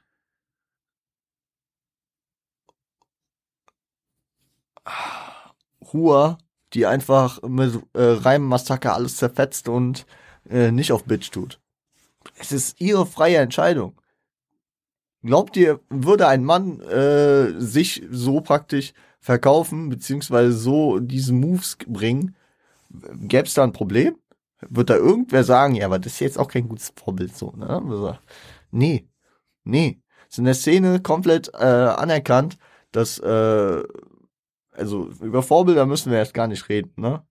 [5.93, 6.37] Hua,
[6.73, 10.05] die einfach mit äh, Reimmassaker alles zerfetzt und
[10.49, 11.59] äh, nicht auf Bitch tut.
[12.39, 13.99] Es ist ihre freie Entscheidung.
[15.23, 22.35] Glaubt ihr, würde ein Mann äh, sich so praktisch verkaufen, beziehungsweise so diese Moves bringen,
[22.89, 24.15] gäbe es da ein Problem?
[24.61, 27.67] Wird da irgendwer sagen, ja, aber das ist jetzt auch kein gutes Vorbild so, ne?
[27.67, 28.17] Also,
[28.71, 29.07] nee,
[29.63, 30.01] nee.
[30.29, 32.57] Ist in der Szene komplett äh, anerkannt,
[32.91, 33.83] dass äh,
[34.79, 37.23] also über Vorbilder müssen wir jetzt gar nicht reden, ne?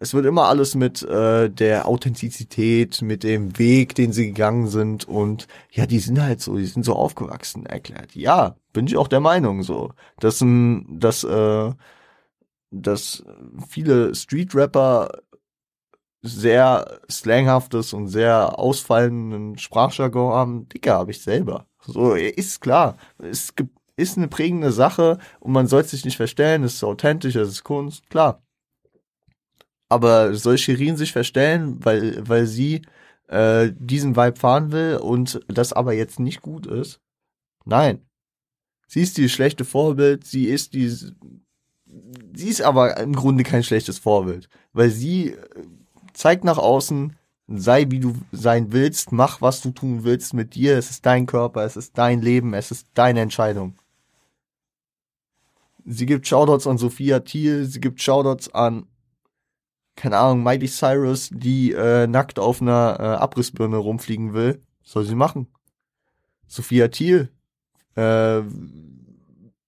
[0.00, 5.06] Es wird immer alles mit äh, der Authentizität, mit dem Weg, den sie gegangen sind
[5.06, 8.16] und ja, die sind halt so, die sind so aufgewachsen erklärt.
[8.16, 11.70] Ja, bin ich auch der Meinung so, dass ein, dass äh,
[12.72, 13.22] dass
[13.68, 15.10] viele Street-Rapper
[16.22, 20.68] sehr slanghaftes und sehr ausfallenden Sprachjargon haben.
[20.68, 21.66] Dicker habe ich selber.
[21.80, 22.96] So ist klar.
[23.18, 27.36] Es gibt ist eine prägende Sache und man soll sich nicht verstellen, es ist authentisch,
[27.36, 28.42] es ist Kunst, klar.
[29.88, 32.82] Aber soll Shirin sich verstellen, weil, weil sie
[33.28, 37.00] äh, diesen Vibe fahren will und das aber jetzt nicht gut ist?
[37.64, 38.00] Nein.
[38.86, 43.98] Sie ist die schlechte Vorbild, sie ist die, sie ist aber im Grunde kein schlechtes
[43.98, 45.38] Vorbild, weil sie äh,
[46.12, 47.16] zeigt nach außen,
[47.48, 51.26] sei wie du sein willst, mach was du tun willst mit dir, es ist dein
[51.26, 53.74] Körper, es ist dein Leben, es ist deine Entscheidung.
[55.84, 58.86] Sie gibt Shoutouts an Sophia Thiel, sie gibt Shoutouts an,
[59.96, 64.62] keine Ahnung, Mighty Cyrus, die äh, nackt auf einer äh, Abrissbirne rumfliegen will.
[64.82, 65.48] Soll sie machen.
[66.46, 67.30] Sophia Thiel
[67.94, 68.42] äh,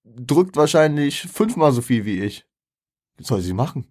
[0.05, 2.47] drückt wahrscheinlich fünfmal so viel wie ich.
[3.19, 3.87] Soll sie machen.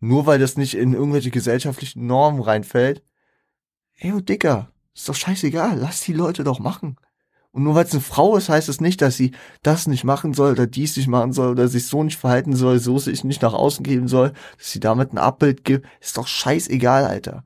[0.00, 3.02] Nur weil das nicht in irgendwelche gesellschaftlichen Normen reinfällt.
[3.96, 6.96] Ey, oh Dicker, ist doch scheißegal, lass die Leute doch machen.
[7.54, 9.30] Und nur weil es eine Frau ist, heißt es das nicht, dass sie
[9.62, 12.80] das nicht machen soll oder dies nicht machen soll oder sich so nicht verhalten soll,
[12.80, 15.86] so sich nicht nach außen geben soll, dass sie damit ein Abbild gibt.
[16.00, 17.44] Ist doch scheißegal, Alter.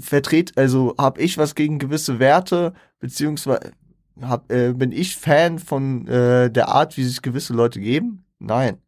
[0.00, 3.70] Vertret, also hab ich was gegen gewisse Werte, beziehungsweise
[4.20, 8.24] hab, äh, bin ich Fan von äh, der Art, wie sich gewisse Leute geben?
[8.40, 8.78] Nein.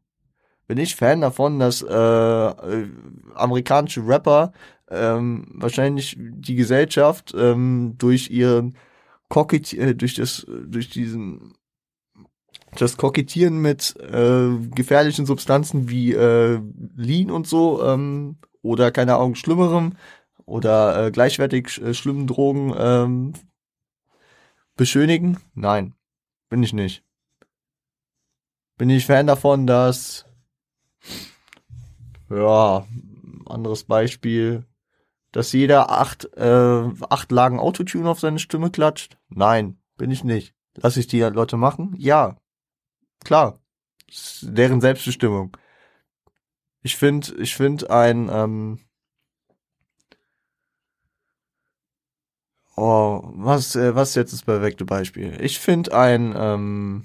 [0.67, 2.89] Bin ich Fan davon, dass äh, äh,
[3.37, 4.51] amerikanische Rapper
[4.91, 8.75] ähm, wahrscheinlich die Gesellschaft ähm, durch ihren
[9.29, 11.55] Kokett äh, durch das durch diesen
[12.77, 16.61] das Kokettieren mit äh, gefährlichen Substanzen wie äh,
[16.97, 19.97] Lean und so ähm, oder keine Ahnung schlimmerem
[20.45, 23.33] oder äh, gleichwertig äh, schlimmen Drogen ähm,
[24.77, 25.39] beschönigen?
[25.55, 25.95] Nein,
[26.49, 27.05] bin ich nicht.
[28.77, 30.27] Bin ich Fan davon, dass
[32.29, 32.87] ja
[33.47, 34.65] anderes Beispiel
[35.35, 39.19] dass jeder acht, äh, acht Lagen Autotune auf seine Stimme klatscht?
[39.29, 40.55] Nein, bin ich nicht.
[40.77, 41.95] Lass ich die Leute machen?
[41.99, 42.37] Ja.
[43.25, 43.61] Klar.
[44.43, 45.57] deren Selbstbestimmung.
[46.83, 48.79] Ich finde, ich finde ein, ähm,
[52.77, 55.37] Oh, was, äh, was jetzt das perfekte Beispiel?
[55.41, 57.05] Ich finde ein, ähm,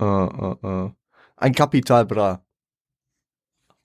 [0.00, 0.90] äh, äh, äh,
[1.36, 2.45] ein Kapital Bra.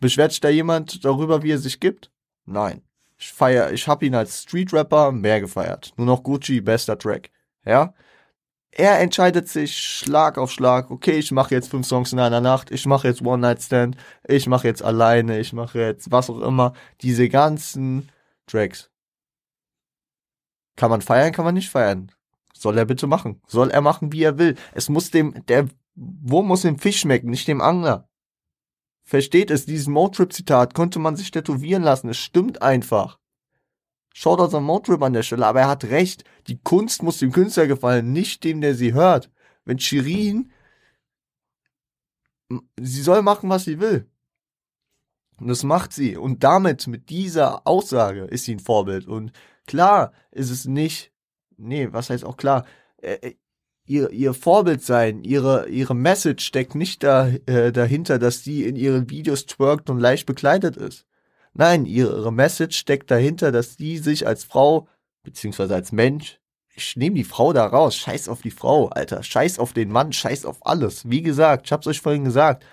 [0.02, 2.12] Beschwert sich da jemand darüber, wie er sich gibt?
[2.46, 2.82] Nein.
[3.18, 5.94] Ich feier, ich hab ihn als Street Rapper mehr gefeiert.
[5.96, 7.30] Nur noch Gucci, bester Track.
[7.64, 7.94] Ja?
[8.72, 10.90] Er entscheidet sich Schlag auf Schlag.
[10.90, 12.72] Okay, ich mache jetzt fünf Songs in einer Nacht.
[12.72, 13.96] Ich mache jetzt One Night Stand.
[14.28, 15.40] Ich mache jetzt alleine.
[15.40, 16.74] Ich mache jetzt was auch immer.
[17.02, 18.10] Diese ganzen
[18.48, 18.90] Tracks.
[20.78, 22.12] Kann man feiern, kann man nicht feiern.
[22.56, 23.40] Soll er bitte machen.
[23.46, 24.56] Soll er machen, wie er will.
[24.74, 28.10] Es muss dem, der Wurm muss dem Fisch schmecken, nicht dem Angler.
[29.12, 32.08] Versteht es, dieses Motrip-Zitat konnte man sich tätowieren lassen.
[32.08, 33.20] Es stimmt einfach.
[34.14, 36.24] Schaut aus an Motrip an der Stelle, aber er hat recht.
[36.48, 39.30] Die Kunst muss dem Künstler gefallen, nicht dem, der sie hört.
[39.66, 40.54] Wenn Shirin,
[42.80, 44.10] sie soll machen, was sie will.
[45.42, 46.16] Und das macht sie.
[46.16, 49.10] Und damit, mit dieser Aussage, ist sie ein Vorbild.
[49.10, 49.34] Und
[49.68, 51.12] klar ist es nicht,
[51.58, 52.66] nee, was heißt auch klar,
[53.02, 53.36] äh, äh,
[53.92, 58.78] ihr, ihr Vorbild sein, ihre, ihre Message steckt nicht da, äh, dahinter, dass die in
[58.78, 61.06] ihren Videos twerkt und leicht bekleidet ist.
[61.54, 64.88] Nein, ihre Message steckt dahinter, dass die sich als Frau,
[65.24, 66.40] beziehungsweise als Mensch,
[66.74, 70.14] ich nehme die Frau da raus, scheiß auf die Frau, Alter, scheiß auf den Mann,
[70.14, 71.10] scheiß auf alles.
[71.10, 72.66] Wie gesagt, ich hab's euch vorhin gesagt,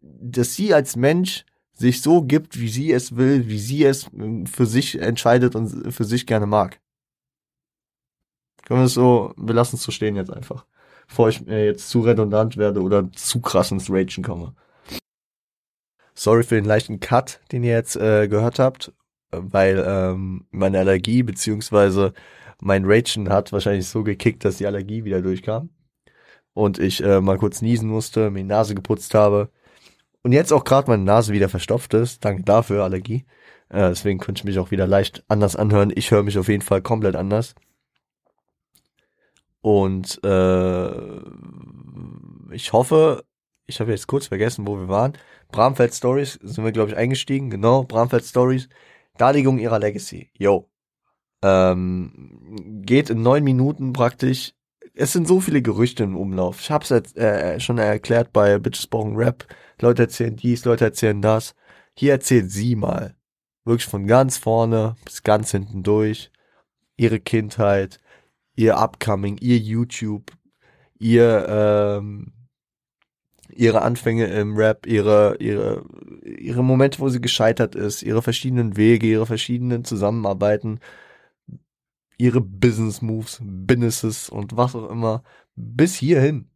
[0.00, 1.44] dass sie als Mensch
[1.74, 5.92] sich so gibt, wie sie es will, wie sie es äh, für sich entscheidet und
[5.92, 6.80] für sich gerne mag.
[8.70, 10.64] Können wir es so, wir lassen es so stehen jetzt einfach.
[11.08, 14.54] Bevor ich mir jetzt zu redundant werde oder zu krass ins Ragen komme.
[16.14, 18.92] Sorry für den leichten Cut, den ihr jetzt äh, gehört habt,
[19.32, 22.12] weil ähm, meine Allergie beziehungsweise
[22.60, 25.70] mein Ragen hat wahrscheinlich so gekickt, dass die Allergie wieder durchkam.
[26.54, 29.50] Und ich äh, mal kurz niesen musste, mir die Nase geputzt habe.
[30.22, 32.24] Und jetzt auch gerade meine Nase wieder verstopft ist.
[32.24, 33.26] Danke dafür, Allergie.
[33.68, 35.92] Äh, deswegen könnte ich mich auch wieder leicht anders anhören.
[35.92, 37.56] Ich höre mich auf jeden Fall komplett anders.
[39.62, 41.20] Und äh,
[42.52, 43.24] ich hoffe,
[43.66, 45.12] ich habe jetzt kurz vergessen, wo wir waren.
[45.52, 47.50] Bramfeld Stories sind wir, glaube ich, eingestiegen.
[47.50, 48.68] Genau, Bramfeld Stories.
[49.16, 50.30] Darlegung ihrer Legacy.
[50.36, 50.68] Yo.
[51.42, 54.52] Ähm, geht in neun Minuten praktisch.
[54.94, 56.60] Es sind so viele Gerüchte im Umlauf.
[56.60, 59.46] Ich habe es jetzt äh, schon erklärt bei Bitches Brauchen Rap.
[59.80, 61.54] Leute erzählen dies, Leute erzählen das.
[61.96, 63.14] Hier erzählt sie mal.
[63.64, 66.30] Wirklich von ganz vorne bis ganz hinten durch.
[66.96, 67.98] Ihre Kindheit,
[68.60, 70.32] ihr Upcoming, ihr YouTube,
[70.98, 72.32] ihr ähm,
[73.48, 75.84] ihre Anfänge im Rap, ihre ihre
[76.24, 80.80] ihre Momente, wo sie gescheitert ist, ihre verschiedenen Wege, ihre verschiedenen Zusammenarbeiten,
[82.18, 85.24] ihre Business Moves, Businesses und was auch immer
[85.56, 86.50] bis hierhin.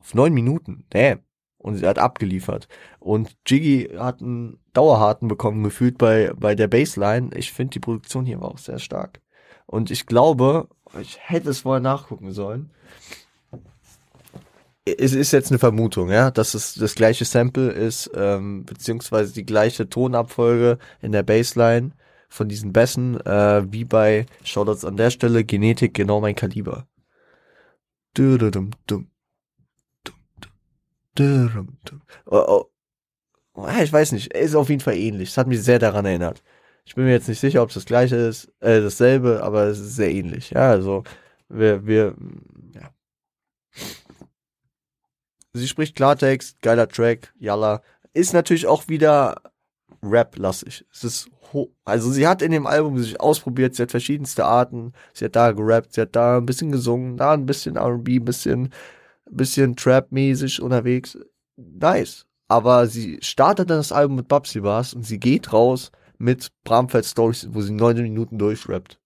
[0.00, 1.20] Auf neun Minuten, damn.
[1.60, 2.68] Und sie hat abgeliefert.
[3.00, 7.30] Und Jiggy hat einen Dauerharten bekommen, gefühlt bei, bei der Baseline.
[7.34, 9.20] Ich finde, die Produktion hier war auch sehr stark.
[9.66, 12.70] Und ich glaube, ich hätte es vorher nachgucken sollen.
[14.86, 19.44] Es ist jetzt eine Vermutung, ja, dass es das gleiche Sample ist, ähm, beziehungsweise die
[19.44, 21.92] gleiche Tonabfolge in der Bassline
[22.30, 26.88] von diesen Bässen, äh, wie bei Shoutouts an der Stelle, Genetik genau mein Kaliber.
[28.14, 29.09] Dum, dum.
[33.82, 35.30] Ich weiß nicht, ist auf jeden Fall ähnlich.
[35.30, 36.42] Es hat mich sehr daran erinnert.
[36.84, 39.78] Ich bin mir jetzt nicht sicher, ob es das gleiche ist, äh, dasselbe, aber es
[39.78, 40.50] ist sehr ähnlich.
[40.50, 41.04] Ja, also
[41.48, 42.14] wir, wir,
[42.74, 42.90] ja.
[45.52, 47.82] Sie spricht Klartext, geiler Track, Yalla.
[48.12, 49.36] Ist natürlich auch wieder
[50.02, 50.84] Rap-lastig.
[50.92, 51.30] Es ist
[51.84, 55.52] also sie hat in dem Album sich ausprobiert, sie hat verschiedenste Arten, sie hat da
[55.52, 58.72] gerappt, sie hat da ein bisschen gesungen, da ein bisschen R&B, ein bisschen,
[59.30, 61.18] bisschen Trap-mäßig unterwegs.
[61.56, 62.26] Nice.
[62.48, 67.06] Aber sie startet dann das Album mit Babsy Bars und sie geht raus mit Bramfeld
[67.06, 68.98] Stories, wo sie neun Minuten durchrappt.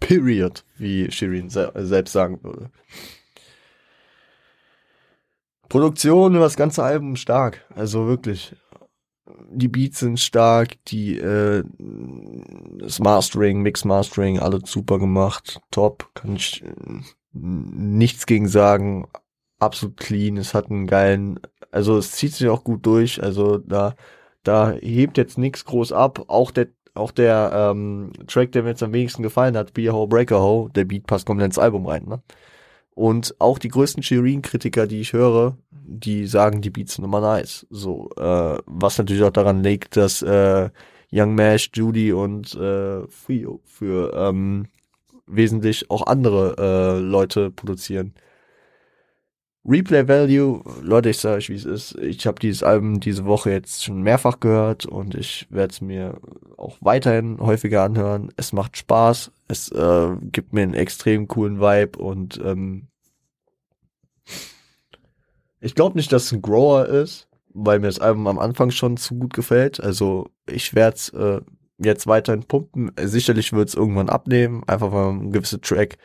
[0.00, 2.70] Period, wie Shirin se selbst sagen würde.
[5.68, 7.64] Produktion über das ganze Album stark.
[7.76, 8.56] Also wirklich
[9.50, 11.64] die Beats sind stark, die äh,
[12.78, 17.00] das Mastering, Mix Mastering, alles super gemacht, top, kann ich äh,
[17.32, 19.06] nichts gegen sagen,
[19.58, 23.94] absolut clean, es hat einen geilen, also es zieht sich auch gut durch, also da
[24.42, 28.82] da hebt jetzt nichts groß ab, auch der auch der ähm, Track, der mir jetzt
[28.82, 31.86] am wenigsten gefallen hat, Be a Ho Breaker Ho, der Beat passt komplett ins Album
[31.86, 32.22] rein, ne?
[32.94, 37.66] Und auch die größten Shirin-Kritiker, die ich höre, die sagen, die Beats sind immer nice.
[37.70, 40.68] So, äh, was natürlich auch daran liegt, dass äh,
[41.12, 44.66] Young Mash, Judy und äh, Frio für ähm,
[45.34, 48.14] wesentlich auch andere äh, Leute produzieren.
[49.64, 51.94] Replay Value, Leute, ich sage euch, wie es ist.
[51.98, 56.18] Ich habe dieses Album diese Woche jetzt schon mehrfach gehört und ich werde es mir
[56.56, 58.32] auch weiterhin häufiger anhören.
[58.36, 62.88] Es macht Spaß, es äh, gibt mir einen extrem coolen Vibe und ähm,
[65.60, 68.96] ich glaube nicht, dass es ein Grower ist, weil mir das Album am Anfang schon
[68.96, 69.78] zu gut gefällt.
[69.78, 71.42] Also ich werde es äh,
[71.82, 72.92] jetzt weiterhin pumpen.
[73.00, 75.98] Sicherlich wird es irgendwann abnehmen, einfach weil man gewisse Track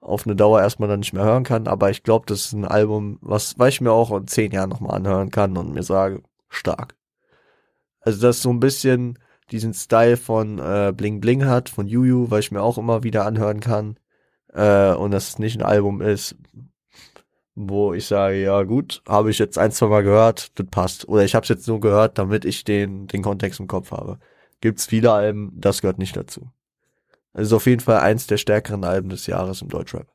[0.00, 1.66] auf eine Dauer erstmal dann nicht mehr hören kann.
[1.66, 4.70] Aber ich glaube, das ist ein Album, was, was ich mir auch in zehn Jahren
[4.70, 6.96] nochmal anhören kann und mir sage, stark.
[8.00, 9.18] Also das so ein bisschen
[9.50, 13.26] diesen Style von äh, Bling Bling hat, von Juju, weil ich mir auch immer wieder
[13.26, 13.98] anhören kann.
[14.52, 16.36] Äh, und dass es nicht ein Album ist,
[17.54, 21.08] wo ich sage, ja gut, habe ich jetzt ein, zwei Mal gehört, das passt.
[21.08, 24.18] Oder ich habe es jetzt nur gehört, damit ich den, den Kontext im Kopf habe.
[24.60, 26.50] Gibt's viele Alben, das gehört nicht dazu.
[27.34, 30.08] Ist auf jeden Fall eins der stärkeren Alben des Jahres im Deutschrap.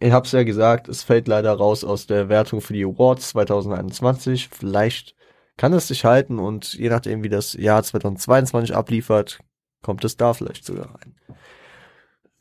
[0.00, 3.30] Ich habe es ja gesagt, es fällt leider raus aus der Wertung für die Awards
[3.30, 4.48] 2021.
[4.48, 5.14] Vielleicht
[5.56, 9.38] kann es sich halten und je nachdem, wie das Jahr 2022 abliefert,
[9.82, 11.14] kommt es da vielleicht sogar rein.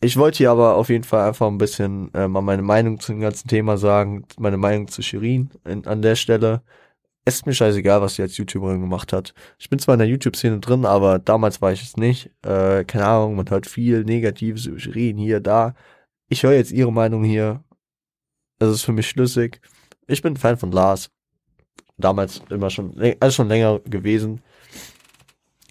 [0.01, 3.13] Ich wollte hier aber auf jeden Fall einfach ein bisschen äh, mal meine Meinung zu
[3.13, 6.61] dem ganzen Thema sagen, meine Meinung zu Shirin in, an der Stelle.
[7.25, 9.33] Es ist mir scheißegal, was sie als YouTuberin gemacht hat.
[9.57, 12.29] Ich bin zwar in der YouTube-Szene drin, aber damals war ich es nicht.
[12.41, 15.73] Äh, keine Ahnung, man hört viel Negatives über Shirin hier, da.
[16.27, 17.63] Ich höre jetzt ihre Meinung hier.
[18.59, 19.61] Das ist für mich schlüssig.
[20.07, 21.11] Ich bin Fan von Lars.
[21.97, 24.41] Damals immer schon, also schon länger gewesen.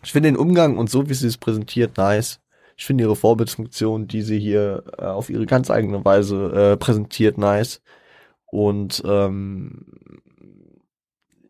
[0.02, 2.40] Ich finde den Umgang und so, wie sie es präsentiert, nice.
[2.76, 7.36] Ich finde ihre Vorbildfunktion, die sie hier äh, auf ihre ganz eigene Weise äh, präsentiert,
[7.38, 7.82] nice.
[8.46, 9.84] Und ähm,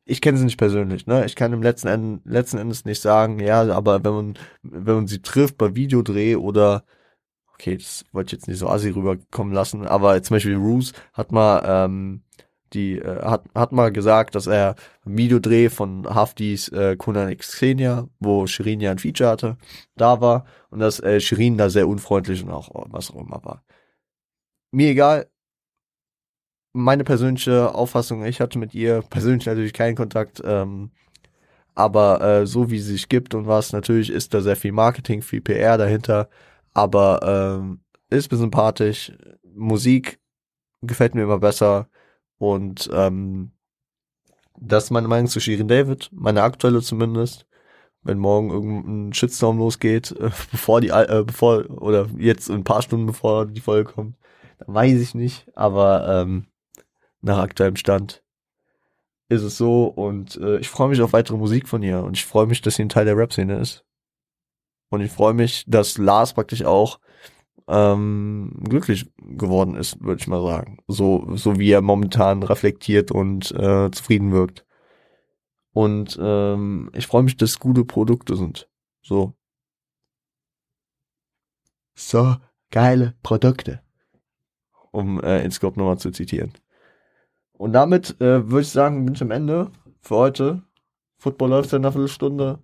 [0.05, 1.25] ich kenne sie nicht persönlich, ne?
[1.27, 5.07] Ich kann im letzten, Ende, letzten Endes nicht sagen, ja, aber wenn man, wenn man
[5.07, 6.85] sie trifft bei Videodreh oder
[7.55, 11.33] okay, das wollte ich jetzt nicht so assi rüberkommen lassen, aber zum Beispiel Roos hat
[11.33, 12.23] mal ähm,
[12.75, 17.53] die äh, hat, hat mal gesagt, dass er ein Videodreh von Haftis äh, Conan X
[17.53, 19.57] Xenia, wo Shirin ja ein Feature hatte,
[19.97, 23.65] da war und dass äh, Shirin da sehr unfreundlich und auch was auch immer war.
[24.73, 25.29] Mir egal.
[26.73, 30.91] Meine persönliche Auffassung, ich hatte mit ihr persönlich natürlich keinen Kontakt, ähm,
[31.75, 35.23] aber äh, so wie sie sich gibt und was, natürlich ist da sehr viel Marketing,
[35.23, 36.29] viel PR dahinter,
[36.73, 39.13] aber ähm, ist mir sympathisch,
[39.55, 40.19] Musik
[40.83, 41.89] gefällt mir immer besser,
[42.43, 43.53] und ähm,
[44.59, 47.47] das ist meine Meinung zu Shirin David, meine aktuelle zumindest.
[48.03, 53.07] Wenn morgen irgendein Shitstorm losgeht, äh, bevor die, äh, bevor, oder jetzt ein paar Stunden
[53.07, 54.17] bevor die Folge kommt,
[54.59, 55.47] dann weiß ich nicht.
[55.55, 56.47] Aber ähm,
[57.23, 58.23] nach aktuellem Stand
[59.29, 62.27] ist es so und äh, ich freue mich auf weitere Musik von ihr und ich
[62.27, 63.85] freue mich, dass sie ein Teil der Rap-Szene ist.
[64.91, 67.01] Und ich freue mich, dass Lars praktisch auch
[67.67, 70.79] ähm, glücklich geworden ist, würde ich mal sagen.
[70.87, 74.67] So, so wie er momentan reflektiert und äh, zufrieden wirkt.
[75.73, 78.69] Und ähm, ich freue mich, dass gute Produkte sind.
[79.01, 79.35] So.
[81.95, 82.37] so
[82.71, 83.83] geile Produkte.
[84.91, 86.53] Um äh, InScope nochmal zu zitieren.
[87.63, 90.63] Und damit äh, würde ich sagen, bin ich am Ende für heute.
[91.19, 92.59] Football läuft ja in einer Viertelstunde.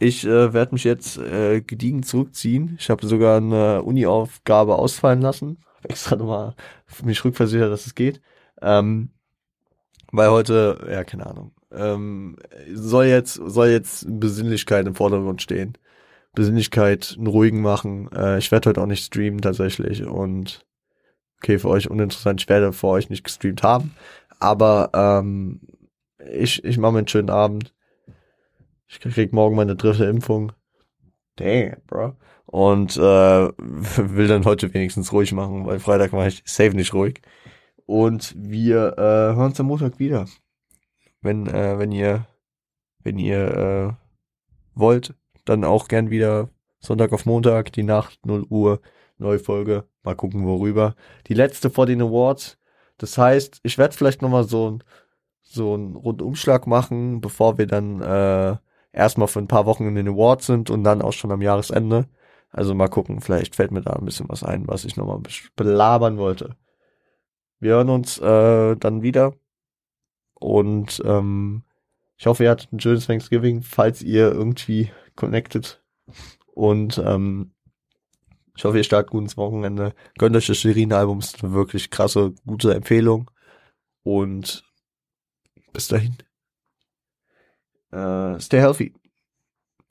[0.00, 2.74] Ich äh, werde mich jetzt äh, gediegen zurückziehen.
[2.80, 5.58] Ich habe sogar eine Uni-Aufgabe ausfallen lassen.
[5.76, 6.56] Hab extra nochmal
[7.04, 8.20] mich rückversichert, dass es geht.
[8.60, 9.10] Ähm,
[10.10, 12.36] weil heute, ja, keine Ahnung, ähm,
[12.74, 15.78] soll jetzt, soll jetzt Besinnlichkeit im Vordergrund stehen.
[16.34, 18.10] Besinnlichkeit, einen ruhigen machen.
[18.10, 20.66] Äh, ich werde heute auch nicht streamen tatsächlich und
[21.38, 23.94] okay, für euch uninteressant, ich werde für euch nicht gestreamt haben.
[24.38, 25.60] Aber ähm,
[26.32, 27.74] ich, ich mache mir einen schönen Abend.
[28.88, 30.52] Ich krieg morgen meine dritte Impfung.
[31.36, 32.14] Damn, bro.
[32.46, 37.20] Und äh, will dann heute wenigstens ruhig machen, weil Freitag war ich safe nicht ruhig.
[37.86, 40.26] Und wir äh, hören uns am Montag wieder.
[41.20, 42.26] Wenn, äh, wenn ihr,
[43.02, 45.14] wenn ihr äh, wollt,
[45.44, 48.80] dann auch gern wieder Sonntag auf Montag, die Nacht, 0 Uhr,
[49.18, 49.84] neue Folge.
[50.02, 50.94] Mal gucken, worüber.
[51.28, 52.58] Die letzte vor den Awards.
[52.98, 54.84] Das heißt, ich werde vielleicht nochmal so ein
[55.48, 58.56] so einen Rundumschlag machen, bevor wir dann äh,
[58.92, 62.08] erstmal für ein paar Wochen in den Awards sind und dann auch schon am Jahresende.
[62.50, 65.20] Also mal gucken, vielleicht fällt mir da ein bisschen was ein, was ich nochmal
[65.54, 66.56] belabern wollte.
[67.60, 69.34] Wir hören uns äh, dann wieder
[70.34, 71.62] und ähm,
[72.18, 75.82] ich hoffe, ihr hattet ein schönes Thanksgiving, falls ihr irgendwie connected
[76.54, 77.52] und ähm,
[78.56, 79.94] ich hoffe, ihr startet gut ins Wochenende.
[80.18, 83.30] Gönnt euch das Shirin-Album, ist eine wirklich krasse, gute Empfehlung.
[84.02, 84.64] Und
[85.72, 86.16] bis dahin.
[87.92, 88.94] Äh, stay healthy.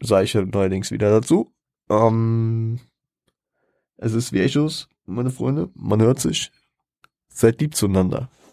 [0.01, 1.53] Sage ich neuerdings wieder dazu.
[1.89, 2.79] Ähm,
[3.97, 5.69] es ist wie Echos, meine Freunde.
[5.75, 6.51] Man hört sich.
[7.27, 8.29] Seid lieb zueinander.